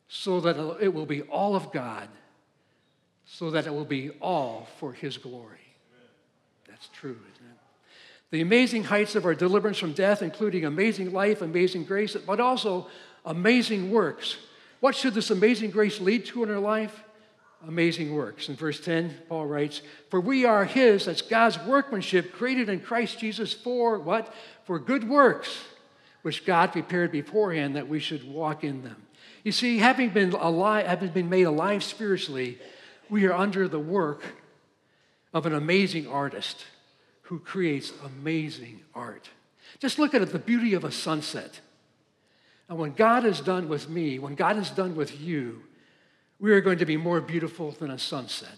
so 0.10 0.42
that 0.42 0.58
it 0.82 0.94
will 0.94 1.06
be 1.06 1.22
all 1.22 1.56
of 1.56 1.72
God, 1.72 2.10
so 3.26 3.52
that 3.52 3.66
it 3.66 3.74
will 3.74 3.86
be 3.86 4.10
all 4.22 4.68
for 4.78 4.92
His 4.92 5.18
glory. 5.18 5.58
That's 6.68 6.90
true, 6.90 7.18
isn't 7.34 7.48
it? 7.48 7.58
The 8.32 8.42
amazing 8.42 8.84
heights 8.84 9.16
of 9.16 9.26
our 9.26 9.36
deliverance 9.36 9.78
from 9.78 9.94
death, 9.94 10.22
including 10.22 10.66
amazing 10.66 11.14
life, 11.14 11.42
amazing 11.42 11.86
grace, 11.86 12.16
but 12.16 12.42
also 12.42 12.88
amazing 13.26 13.90
works. 13.90 14.36
What 14.82 14.96
should 14.96 15.14
this 15.14 15.32
amazing 15.32 15.72
grace 15.72 16.02
lead 16.02 16.26
to 16.26 16.44
in 16.44 16.52
our 16.52 16.60
life? 16.60 17.04
Amazing 17.68 18.16
works. 18.16 18.48
In 18.48 18.56
verse 18.56 18.80
10, 18.80 19.16
Paul 19.28 19.46
writes, 19.46 19.82
For 20.10 20.22
we 20.22 20.46
are 20.46 20.64
His, 20.66 21.06
that's 21.06 21.22
God's 21.22 21.60
workmanship, 21.66 22.34
created 22.34 22.70
in 22.70 22.80
Christ 22.80 23.20
Jesus 23.20 23.54
for 23.54 24.00
what? 24.00 24.34
For 24.66 24.80
good 24.80 25.08
works 25.08 25.58
which 26.22 26.46
God 26.46 26.72
prepared 26.72 27.12
beforehand 27.12 27.76
that 27.76 27.88
we 27.88 28.00
should 28.00 28.30
walk 28.30 28.64
in 28.64 28.84
them. 28.84 29.08
You 29.44 29.52
see, 29.52 29.78
having 29.78 30.10
been 30.10 30.34
alive, 30.34 30.86
having 30.86 31.10
been 31.10 31.30
made 31.30 31.44
alive 31.44 31.84
spiritually, 31.84 32.58
we 33.10 33.26
are 33.26 33.34
under 33.34 33.68
the 33.68 33.80
work 33.80 34.22
of 35.34 35.46
an 35.46 35.54
amazing 35.54 36.08
artist 36.08 36.66
who 37.24 37.40
creates 37.40 37.94
amazing 38.06 38.82
art. 38.94 39.30
Just 39.80 40.00
look 40.00 40.14
at 40.14 40.32
the 40.32 40.40
beauty 40.40 40.74
of 40.74 40.84
a 40.84 40.92
sunset. 40.92 41.62
And 42.68 42.78
when 42.78 42.94
God 42.94 43.26
is 43.26 43.40
done 43.40 43.70
with 43.70 43.90
me, 43.90 44.20
when 44.20 44.36
God 44.36 44.58
is 44.58 44.70
done 44.70 44.96
with 44.96 45.20
you, 45.20 45.64
we 46.40 46.52
are 46.52 46.62
going 46.62 46.78
to 46.80 46.86
be 46.86 46.98
more 46.98 47.22
beautiful 47.22 47.72
than 47.72 47.92
a 47.92 48.00
sunset. 48.00 48.58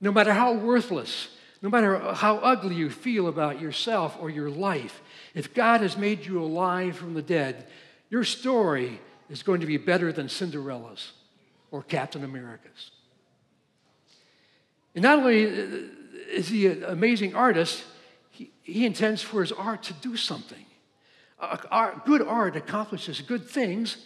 No 0.00 0.12
matter 0.12 0.32
how 0.32 0.52
worthless, 0.52 1.28
no 1.62 1.68
matter 1.68 1.98
how 2.14 2.36
ugly 2.36 2.76
you 2.76 2.90
feel 2.90 3.26
about 3.26 3.60
yourself 3.60 4.16
or 4.20 4.30
your 4.30 4.50
life, 4.50 5.00
if 5.34 5.54
God 5.54 5.80
has 5.80 5.96
made 5.96 6.24
you 6.24 6.42
alive 6.42 6.96
from 6.96 7.14
the 7.14 7.22
dead, 7.22 7.66
your 8.10 8.24
story 8.24 9.00
is 9.28 9.42
going 9.42 9.60
to 9.60 9.66
be 9.66 9.76
better 9.76 10.12
than 10.12 10.28
Cinderella's 10.28 11.12
or 11.70 11.82
Captain 11.82 12.24
America's. 12.24 12.90
And 14.94 15.02
not 15.02 15.18
only 15.18 15.42
is 16.30 16.48
he 16.48 16.66
an 16.66 16.84
amazing 16.84 17.34
artist, 17.34 17.84
he, 18.30 18.50
he 18.62 18.86
intends 18.86 19.22
for 19.22 19.40
his 19.40 19.52
art 19.52 19.82
to 19.84 19.92
do 19.94 20.16
something. 20.16 20.64
art, 21.38 22.04
good 22.04 22.22
art 22.22 22.56
accomplishes 22.56 23.20
good 23.20 23.48
things, 23.48 23.98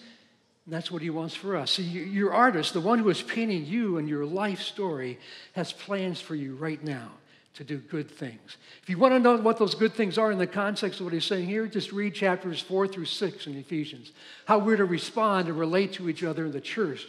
and 0.64 0.72
that's 0.72 0.90
what 0.90 1.02
he 1.02 1.10
wants 1.10 1.34
for 1.34 1.56
us. 1.56 1.72
See, 1.72 1.82
your 1.82 2.32
artist, 2.32 2.72
the 2.72 2.80
one 2.80 3.00
who 3.00 3.08
is 3.08 3.20
painting 3.20 3.66
you 3.66 3.98
and 3.98 4.08
your 4.08 4.24
life 4.24 4.60
story, 4.60 5.18
has 5.54 5.72
plans 5.72 6.20
for 6.20 6.34
you 6.34 6.54
right 6.54 6.82
now 6.82 7.10
to 7.54 7.64
do 7.64 7.78
good 7.78 8.10
things. 8.10 8.56
If 8.82 8.88
you 8.88 8.96
want 8.96 9.12
to 9.12 9.18
know 9.18 9.36
what 9.36 9.58
those 9.58 9.74
good 9.74 9.92
things 9.92 10.16
are 10.18 10.30
in 10.30 10.38
the 10.38 10.46
context 10.46 11.00
of 11.00 11.06
what 11.06 11.12
he's 11.12 11.24
saying 11.24 11.46
here, 11.46 11.66
just 11.66 11.92
read 11.92 12.14
chapters 12.14 12.60
4 12.60 12.86
through 12.86 13.06
6 13.06 13.46
in 13.46 13.56
Ephesians. 13.56 14.12
How 14.46 14.58
we're 14.58 14.76
to 14.76 14.84
respond 14.84 15.48
and 15.48 15.58
relate 15.58 15.92
to 15.94 16.08
each 16.08 16.22
other 16.22 16.46
in 16.46 16.52
the 16.52 16.60
church 16.60 17.06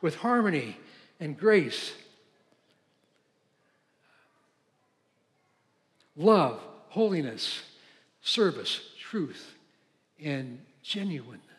with 0.00 0.16
harmony 0.16 0.76
and 1.18 1.36
grace. 1.36 1.92
Love, 6.16 6.60
holiness, 6.90 7.62
service, 8.20 8.80
truth, 9.00 9.54
and 10.22 10.60
genuineness. 10.82 11.49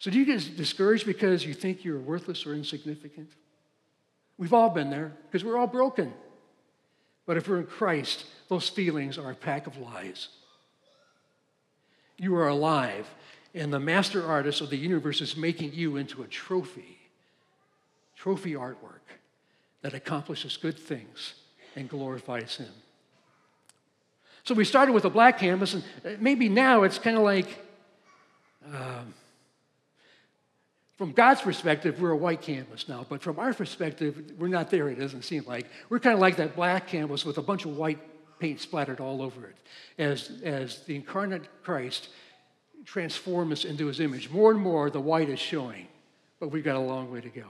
So, 0.00 0.10
do 0.10 0.18
you 0.18 0.24
get 0.24 0.56
discouraged 0.56 1.06
because 1.06 1.44
you 1.44 1.52
think 1.52 1.84
you're 1.84 2.00
worthless 2.00 2.46
or 2.46 2.54
insignificant? 2.54 3.30
We've 4.38 4.54
all 4.54 4.70
been 4.70 4.88
there 4.88 5.12
because 5.26 5.44
we're 5.44 5.58
all 5.58 5.66
broken. 5.66 6.12
But 7.26 7.36
if 7.36 7.46
we're 7.46 7.58
in 7.58 7.66
Christ, 7.66 8.24
those 8.48 8.68
feelings 8.68 9.18
are 9.18 9.30
a 9.30 9.34
pack 9.34 9.66
of 9.66 9.76
lies. 9.76 10.28
You 12.16 12.34
are 12.36 12.48
alive, 12.48 13.06
and 13.54 13.70
the 13.72 13.78
master 13.78 14.26
artist 14.26 14.62
of 14.62 14.70
the 14.70 14.76
universe 14.76 15.20
is 15.20 15.36
making 15.36 15.74
you 15.74 15.96
into 15.96 16.22
a 16.22 16.26
trophy, 16.26 16.98
trophy 18.16 18.54
artwork 18.54 19.04
that 19.82 19.92
accomplishes 19.92 20.56
good 20.56 20.78
things 20.78 21.34
and 21.76 21.90
glorifies 21.90 22.56
Him. 22.56 22.72
So 24.44 24.54
we 24.54 24.64
started 24.64 24.92
with 24.92 25.04
a 25.04 25.10
black 25.10 25.38
canvas, 25.38 25.74
and 25.74 25.84
maybe 26.20 26.48
now 26.48 26.84
it's 26.84 26.98
kind 26.98 27.18
of 27.18 27.22
like 27.22 27.64
um, 28.66 29.14
from 31.00 31.12
God's 31.12 31.40
perspective, 31.40 31.98
we're 31.98 32.10
a 32.10 32.16
white 32.16 32.42
canvas 32.42 32.86
now, 32.86 33.06
but 33.08 33.22
from 33.22 33.38
our 33.38 33.54
perspective, 33.54 34.34
we're 34.38 34.48
not 34.48 34.70
there, 34.70 34.86
it 34.90 34.96
doesn't 34.96 35.22
seem 35.22 35.44
like. 35.46 35.66
We're 35.88 35.98
kind 35.98 36.12
of 36.12 36.20
like 36.20 36.36
that 36.36 36.54
black 36.54 36.88
canvas 36.88 37.24
with 37.24 37.38
a 37.38 37.42
bunch 37.42 37.64
of 37.64 37.74
white 37.74 37.98
paint 38.38 38.60
splattered 38.60 39.00
all 39.00 39.22
over 39.22 39.46
it 39.46 39.56
as, 39.96 40.42
as 40.44 40.80
the 40.80 40.94
incarnate 40.94 41.44
Christ 41.62 42.10
transforms 42.84 43.52
us 43.52 43.64
into 43.64 43.86
his 43.86 43.98
image. 43.98 44.28
More 44.28 44.50
and 44.50 44.60
more, 44.60 44.90
the 44.90 45.00
white 45.00 45.30
is 45.30 45.38
showing, 45.38 45.88
but 46.38 46.48
we've 46.48 46.64
got 46.64 46.76
a 46.76 46.80
long 46.80 47.10
way 47.10 47.22
to 47.22 47.30
go. 47.30 47.46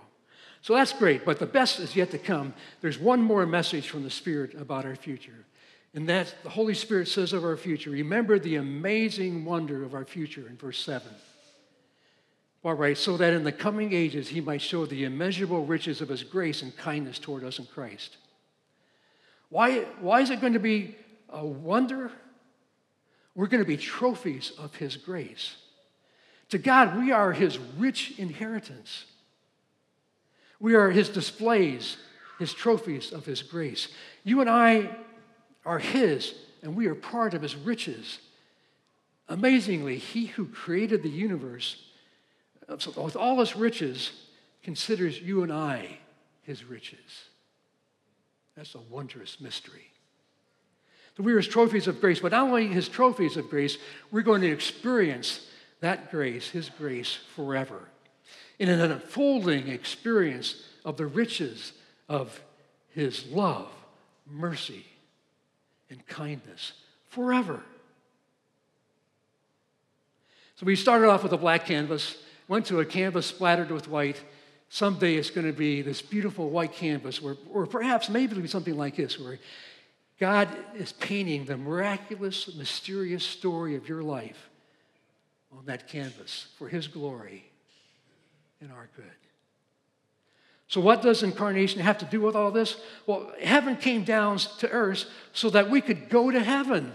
So 0.63 0.77
that's 0.77 0.93
great, 0.93 1.25
but 1.25 1.41
the 1.41 1.47
best 1.47 1.81
is 1.81 1.97
yet 1.97 2.13
to 2.13 2.19
come. 2.19 2.55
There's 2.83 3.01
one 3.01 3.21
more 3.21 3.45
message 3.47 3.89
from 3.89 4.05
the 4.05 4.11
Spirit 4.11 4.55
about 4.55 4.85
our 4.85 4.95
future. 4.95 5.45
And 5.93 6.09
that 6.09 6.33
the 6.45 6.51
Holy 6.51 6.75
Spirit 6.75 7.09
says 7.09 7.33
of 7.33 7.43
our 7.43 7.57
future, 7.57 7.91
remember 7.91 8.39
the 8.39 8.55
amazing 8.55 9.45
wonder 9.45 9.83
of 9.83 9.93
our 9.93 10.05
future 10.05 10.47
in 10.49 10.57
verse 10.57 10.79
7. 10.79 11.11
All 12.63 12.75
right, 12.75 12.97
so 12.97 13.17
that 13.17 13.33
in 13.33 13.43
the 13.43 13.53
coming 13.53 13.95
ages 13.95 14.29
he 14.29 14.43
might 14.43 14.61
show 14.61 14.85
the 14.85 15.05
immeasurable 15.05 15.65
riches 15.65 16.03
of 16.03 16.11
his 16.11 16.23
grace 16.23 16.61
and 16.61 16.77
kindness 16.77 17.19
toward 17.19 17.43
us 17.43 17.59
in 17.59 17.65
Christ. 17.65 18.19
Why, 19.49 19.81
why 20.01 20.21
is 20.21 20.31
it 20.31 20.41
going 20.41 20.53
to 20.53 20.59
be 20.59 20.95
a 21.31 21.45
wonder? 21.45 22.13
We're 23.35 23.47
going 23.47 23.63
to 23.63 23.69
be 23.69 23.79
trophies 23.79 24.53
of 24.59 24.75
his 24.75 24.97
grace. 24.97 25.57
To 26.51 26.59
God, 26.59 26.99
we 26.99 27.13
are 27.13 27.33
his 27.33 27.59
rich 27.79 28.19
inheritance. 28.19 29.07
We 30.59 30.75
are 30.75 30.91
his 30.91 31.09
displays, 31.09 31.97
his 32.39 32.53
trophies 32.53 33.13
of 33.13 33.25
his 33.25 33.43
grace. 33.43 33.89
You 34.23 34.43
and 34.43 34.51
I 34.51 34.97
are 35.65 35.79
his, 35.79 36.35
and 36.63 36.77
we 36.77 36.89
are 36.89 36.95
part 36.95 37.33
of 37.33 37.41
his 37.41 37.57
riches. 37.57 38.19
Amazingly, 39.29 39.97
he 39.97 40.27
who 40.27 40.45
created 40.45 41.03
the 41.03 41.09
universe 41.09 41.83
with 42.71 43.17
all 43.17 43.41
his 43.41 43.57
riches, 43.57 44.13
considers 44.63 45.21
you 45.21 45.43
and 45.43 45.53
I 45.53 45.99
his 46.43 46.65
riches. 46.65 47.25
That's 48.57 48.75
a 48.75 48.81
wondrous 48.91 49.41
mystery. 49.41 49.91
That 51.17 51.23
we 51.23 51.33
are 51.33 51.39
his 51.39 51.49
trophies 51.49 51.89
of 51.89 52.01
grace, 52.01 52.21
but 52.21 52.33
not 52.33 52.49
only 52.49 52.69
his 52.69 52.89
trophies 52.89 53.37
of 53.37 53.51
grace, 53.51 53.79
we're 54.11 54.23
going 54.23 54.43
to 54.43 54.51
experience 54.51 55.47
that 55.81 56.11
grace, 56.11 56.49
his 56.49 56.71
grace, 56.71 57.19
forever. 57.35 57.89
In 58.59 58.69
an 58.69 58.81
unfolding 58.81 59.69
experience 59.69 60.63
of 60.85 60.97
the 60.97 61.07
riches 61.07 61.73
of 62.09 62.41
his 62.91 63.27
love, 63.29 63.69
mercy, 64.27 64.85
and 65.89 66.07
kindness 66.07 66.73
forever. 67.09 67.63
So 70.57 70.67
we 70.67 70.77
started 70.77 71.09
off 71.09 71.23
with 71.23 71.33
a 71.33 71.39
black 71.39 71.65
canvas 71.65 72.17
went 72.51 72.67
to 72.67 72.81
a 72.81 72.85
canvas 72.85 73.27
splattered 73.27 73.71
with 73.71 73.87
white. 73.87 74.21
Someday 74.71 75.15
it's 75.15 75.31
going 75.31 75.47
to 75.47 75.53
be 75.53 75.83
this 75.83 76.03
beautiful 76.03 76.51
white 76.51 76.73
canvas, 76.73 77.23
where, 77.23 77.37
or 77.53 77.65
perhaps 77.65 78.09
maybe 78.09 78.33
it'll 78.33 78.43
be 78.43 78.49
something 78.49 78.77
like 78.77 78.97
this, 78.97 79.21
where 79.21 79.39
God 80.19 80.49
is 80.75 80.93
painting 80.93 81.45
the 81.45 81.57
miraculous, 81.57 82.53
mysterious 82.57 83.23
story 83.25 83.77
of 83.77 83.89
your 83.89 84.03
life 84.03 84.51
on 85.57 85.65
that 85.67 85.87
canvas 85.87 86.49
for 86.59 86.69
His 86.69 86.89
glory 86.89 87.45
and 88.61 88.73
our 88.73 88.89
good. 88.97 89.05
So, 90.67 90.81
what 90.81 91.03
does 91.03 91.23
incarnation 91.23 91.81
have 91.81 91.99
to 91.99 92.05
do 92.05 92.21
with 92.21 92.35
all 92.35 92.51
this? 92.51 92.77
Well, 93.07 93.31
heaven 93.41 93.77
came 93.77 94.03
down 94.03 94.39
to 94.59 94.69
earth 94.71 95.05
so 95.33 95.51
that 95.51 95.71
we 95.71 95.81
could 95.81 96.09
go 96.09 96.33
to 96.33 96.41
heaven. 96.41 96.93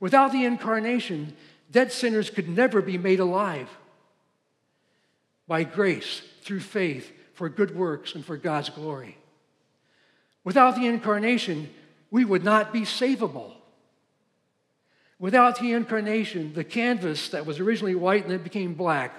Without 0.00 0.32
the 0.32 0.44
incarnation, 0.44 1.36
Dead 1.70 1.92
sinners 1.92 2.30
could 2.30 2.48
never 2.48 2.80
be 2.80 2.96
made 2.96 3.20
alive 3.20 3.68
by 5.46 5.64
grace 5.64 6.22
through 6.42 6.60
faith 6.60 7.12
for 7.34 7.48
good 7.48 7.74
works 7.74 8.14
and 8.14 8.24
for 8.24 8.36
God's 8.36 8.70
glory. 8.70 9.16
Without 10.44 10.76
the 10.76 10.86
incarnation, 10.86 11.68
we 12.10 12.24
would 12.24 12.42
not 12.42 12.72
be 12.72 12.82
savable. 12.82 13.52
Without 15.18 15.58
the 15.58 15.72
incarnation, 15.72 16.52
the 16.54 16.64
canvas 16.64 17.30
that 17.30 17.44
was 17.44 17.60
originally 17.60 17.94
white 17.94 18.22
and 18.22 18.32
then 18.32 18.42
became 18.42 18.74
black 18.74 19.14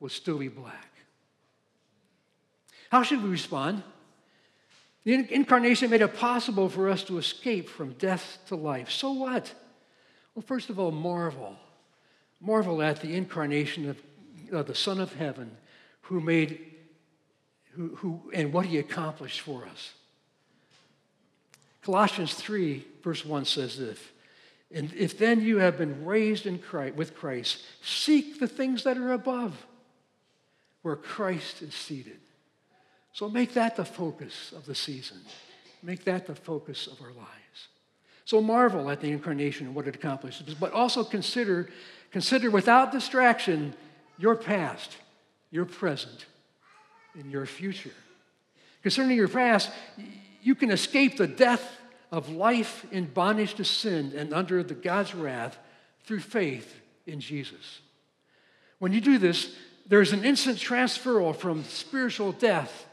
would 0.00 0.12
still 0.12 0.38
be 0.38 0.48
black. 0.48 0.92
How 2.90 3.02
should 3.02 3.22
we 3.22 3.30
respond? 3.30 3.82
The 5.04 5.14
incarnation 5.32 5.90
made 5.90 6.02
it 6.02 6.14
possible 6.16 6.68
for 6.68 6.88
us 6.88 7.02
to 7.04 7.18
escape 7.18 7.68
from 7.68 7.94
death 7.94 8.38
to 8.48 8.54
life. 8.54 8.90
So 8.90 9.12
what? 9.12 9.52
Well, 10.34 10.44
first 10.46 10.70
of 10.70 10.78
all, 10.78 10.90
marvel. 10.90 11.56
Marvel 12.40 12.82
at 12.82 13.00
the 13.00 13.14
incarnation 13.14 13.90
of 13.90 14.02
uh, 14.52 14.62
the 14.62 14.74
Son 14.74 15.00
of 15.00 15.14
Heaven 15.14 15.50
who 16.02 16.20
made, 16.20 16.60
who, 17.72 17.96
who, 17.96 18.30
and 18.34 18.52
what 18.52 18.66
he 18.66 18.78
accomplished 18.78 19.40
for 19.40 19.64
us. 19.66 19.92
Colossians 21.82 22.34
3, 22.34 22.84
verse 23.02 23.24
1 23.24 23.44
says 23.44 23.78
this 23.78 23.98
And 24.72 24.92
if 24.94 25.18
then 25.18 25.40
you 25.40 25.58
have 25.58 25.78
been 25.78 26.04
raised 26.04 26.46
in 26.46 26.58
Christ, 26.58 26.96
with 26.96 27.14
Christ, 27.14 27.62
seek 27.82 28.40
the 28.40 28.48
things 28.48 28.84
that 28.84 28.98
are 28.98 29.12
above, 29.12 29.66
where 30.82 30.96
Christ 30.96 31.62
is 31.62 31.74
seated. 31.74 32.18
So 33.12 33.28
make 33.28 33.54
that 33.54 33.76
the 33.76 33.84
focus 33.84 34.52
of 34.56 34.64
the 34.66 34.74
season. 34.74 35.18
Make 35.82 36.04
that 36.04 36.26
the 36.26 36.34
focus 36.34 36.86
of 36.86 37.00
our 37.02 37.12
lives. 37.12 37.41
So 38.24 38.40
marvel 38.40 38.90
at 38.90 39.00
the 39.00 39.10
incarnation 39.10 39.66
and 39.66 39.74
what 39.74 39.88
it 39.88 39.96
accomplishes, 39.96 40.54
but 40.54 40.72
also 40.72 41.04
consider, 41.04 41.68
consider 42.10 42.50
without 42.50 42.92
distraction 42.92 43.74
your 44.18 44.36
past, 44.36 44.96
your 45.50 45.64
present, 45.64 46.26
and 47.14 47.30
your 47.30 47.46
future. 47.46 47.92
Concerning 48.82 49.16
your 49.16 49.28
past, 49.28 49.70
you 50.42 50.54
can 50.54 50.70
escape 50.70 51.16
the 51.16 51.26
death 51.26 51.76
of 52.10 52.28
life 52.28 52.86
in 52.92 53.06
bondage 53.06 53.54
to 53.54 53.64
sin 53.64 54.12
and 54.16 54.32
under 54.32 54.62
the 54.62 54.74
God's 54.74 55.14
wrath 55.14 55.58
through 56.04 56.20
faith 56.20 56.80
in 57.06 57.20
Jesus. 57.20 57.80
When 58.78 58.92
you 58.92 59.00
do 59.00 59.18
this, 59.18 59.54
there's 59.86 60.12
an 60.12 60.24
instant 60.24 60.58
transfer 60.58 61.32
from 61.32 61.64
spiritual 61.64 62.32
death 62.32 62.86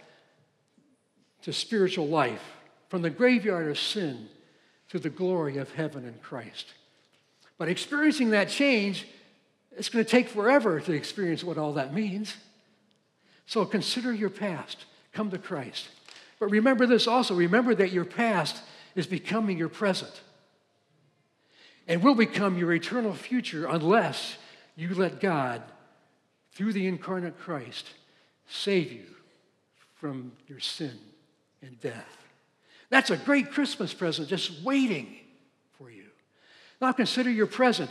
to 1.43 1.53
spiritual 1.53 2.07
life, 2.07 2.43
from 2.89 3.01
the 3.01 3.09
graveyard 3.09 3.69
of 3.69 3.79
sin 3.79 4.27
to 4.89 4.99
the 4.99 5.09
glory 5.09 5.57
of 5.57 5.71
heaven 5.73 6.05
in 6.05 6.15
Christ. 6.21 6.73
But 7.57 7.69
experiencing 7.69 8.31
that 8.31 8.49
change, 8.49 9.07
it's 9.71 9.89
going 9.89 10.03
to 10.03 10.09
take 10.09 10.29
forever 10.29 10.79
to 10.79 10.93
experience 10.93 11.43
what 11.43 11.57
all 11.57 11.73
that 11.73 11.93
means. 11.93 12.35
So 13.45 13.65
consider 13.65 14.13
your 14.13 14.29
past. 14.29 14.85
Come 15.13 15.31
to 15.31 15.37
Christ. 15.37 15.89
But 16.39 16.49
remember 16.49 16.85
this 16.85 17.07
also 17.07 17.35
remember 17.35 17.75
that 17.75 17.91
your 17.91 18.05
past 18.05 18.61
is 18.95 19.07
becoming 19.07 19.57
your 19.57 19.69
present 19.69 20.21
and 21.87 22.03
will 22.03 22.15
become 22.15 22.57
your 22.57 22.73
eternal 22.73 23.13
future 23.13 23.67
unless 23.67 24.37
you 24.75 24.93
let 24.93 25.19
God, 25.19 25.61
through 26.53 26.73
the 26.73 26.87
incarnate 26.87 27.37
Christ, 27.37 27.89
save 28.47 28.91
you 28.91 29.05
from 29.95 30.31
your 30.47 30.59
sin 30.59 30.97
and 31.61 31.79
death. 31.81 32.28
That's 32.89 33.09
a 33.11 33.17
great 33.17 33.51
Christmas 33.51 33.93
present 33.93 34.27
just 34.27 34.63
waiting 34.63 35.15
for 35.77 35.89
you. 35.89 36.05
Now 36.81 36.91
consider 36.91 37.29
your 37.29 37.47
present. 37.47 37.89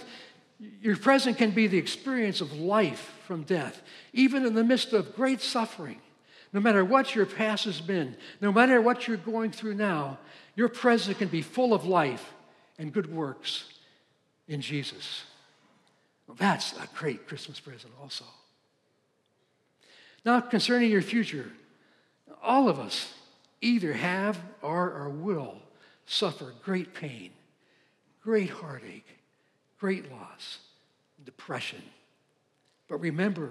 Your 0.81 0.97
present 0.97 1.39
can 1.39 1.53
be 1.53 1.69
the 1.69 1.79
experience 1.79 2.41
of 2.41 2.53
life 2.59 3.15
from 3.27 3.43
death, 3.43 3.81
even 4.13 4.45
in 4.45 4.55
the 4.55 4.65
midst 4.65 4.93
of 4.93 5.15
great 5.15 5.41
suffering. 5.41 6.01
No 6.53 6.61
matter 6.61 6.85
what 6.85 7.15
your 7.15 7.27
past 7.27 7.67
has 7.67 7.81
been, 7.81 8.17
no 8.41 8.51
matter 8.51 8.81
what 8.81 9.07
you're 9.07 9.17
going 9.17 9.53
through 9.53 9.75
now, 9.75 10.19
your 10.57 10.69
present 10.69 11.19
can 11.19 11.29
be 11.29 11.43
full 11.43 11.75
of 11.75 11.85
life 11.85 12.33
and 12.79 12.93
good 12.93 13.13
works 13.15 13.65
in 14.49 14.61
Jesus. 14.61 15.25
Well, 16.27 16.37
that's 16.39 16.73
a 16.73 16.89
great 16.95 17.29
Christmas 17.29 17.61
present, 17.61 17.93
also. 18.01 18.25
Now, 20.25 20.41
concerning 20.41 20.91
your 20.91 21.03
future, 21.03 21.51
all 22.43 22.69
of 22.69 22.79
us 22.79 23.15
either 23.61 23.93
have 23.93 24.39
or, 24.63 24.91
or 24.93 25.09
will 25.09 25.57
suffer 26.07 26.55
great 26.63 26.95
pain, 26.95 27.31
great 28.23 28.51
heartache, 28.51 29.07
great 29.79 30.11
loss, 30.11 30.59
depression. 31.25 31.83
But 32.89 32.99
remember, 32.99 33.51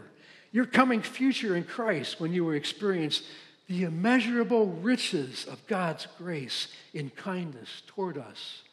your 0.52 0.66
coming 0.66 1.02
future 1.02 1.56
in 1.56 1.64
Christ 1.64 2.20
when 2.20 2.34
you 2.34 2.46
will 2.46 2.54
experience 2.54 3.22
the 3.68 3.84
immeasurable 3.84 4.68
riches 4.68 5.46
of 5.46 5.66
God's 5.68 6.08
grace 6.18 6.70
in 6.94 7.10
kindness 7.12 7.84
toward 7.88 8.18
us 8.18 8.64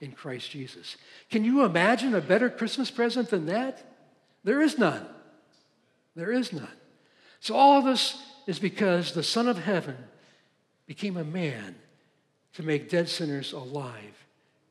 in 0.00 0.12
Christ 0.12 0.50
Jesus. 0.50 0.96
Can 1.30 1.44
you 1.44 1.64
imagine 1.64 2.14
a 2.14 2.20
better 2.20 2.48
Christmas 2.48 2.90
present 2.90 3.30
than 3.30 3.46
that? 3.46 3.84
There 4.44 4.62
is 4.62 4.78
none. 4.78 5.04
There 6.14 6.32
is 6.32 6.52
none. 6.52 6.68
So, 7.40 7.54
all 7.54 7.78
of 7.78 7.84
this 7.84 8.22
is 8.46 8.58
because 8.58 9.12
the 9.12 9.22
Son 9.22 9.48
of 9.48 9.58
Heaven 9.58 9.96
became 10.86 11.16
a 11.16 11.24
man 11.24 11.74
to 12.54 12.62
make 12.62 12.88
dead 12.88 13.08
sinners 13.08 13.52
alive 13.52 14.26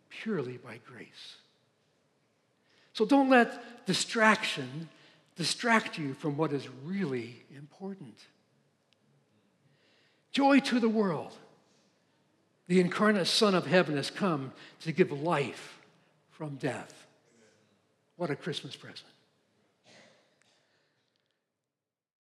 purely 0.10 0.58
by 0.58 0.80
grace. 0.86 1.36
So, 2.94 3.06
don't 3.06 3.30
let 3.30 3.86
distraction 3.86 4.90
distract 5.36 5.98
you 5.98 6.14
from 6.14 6.38
what 6.38 6.54
is 6.54 6.68
really 6.86 7.44
important. 7.56 8.16
Joy 10.32 10.60
to 10.62 10.80
the 10.80 10.90
world. 10.90 11.34
The 12.68 12.80
incarnate 12.80 13.28
Son 13.28 13.54
of 13.54 13.68
Heaven 13.68 13.96
has 13.96 14.10
come 14.10 14.52
to 14.82 14.92
give 14.92 15.12
life 15.12 15.80
from 16.32 16.56
death. 16.56 17.06
What 18.18 18.32
a 18.32 18.36
Christmas 18.36 18.76
present. 18.76 19.04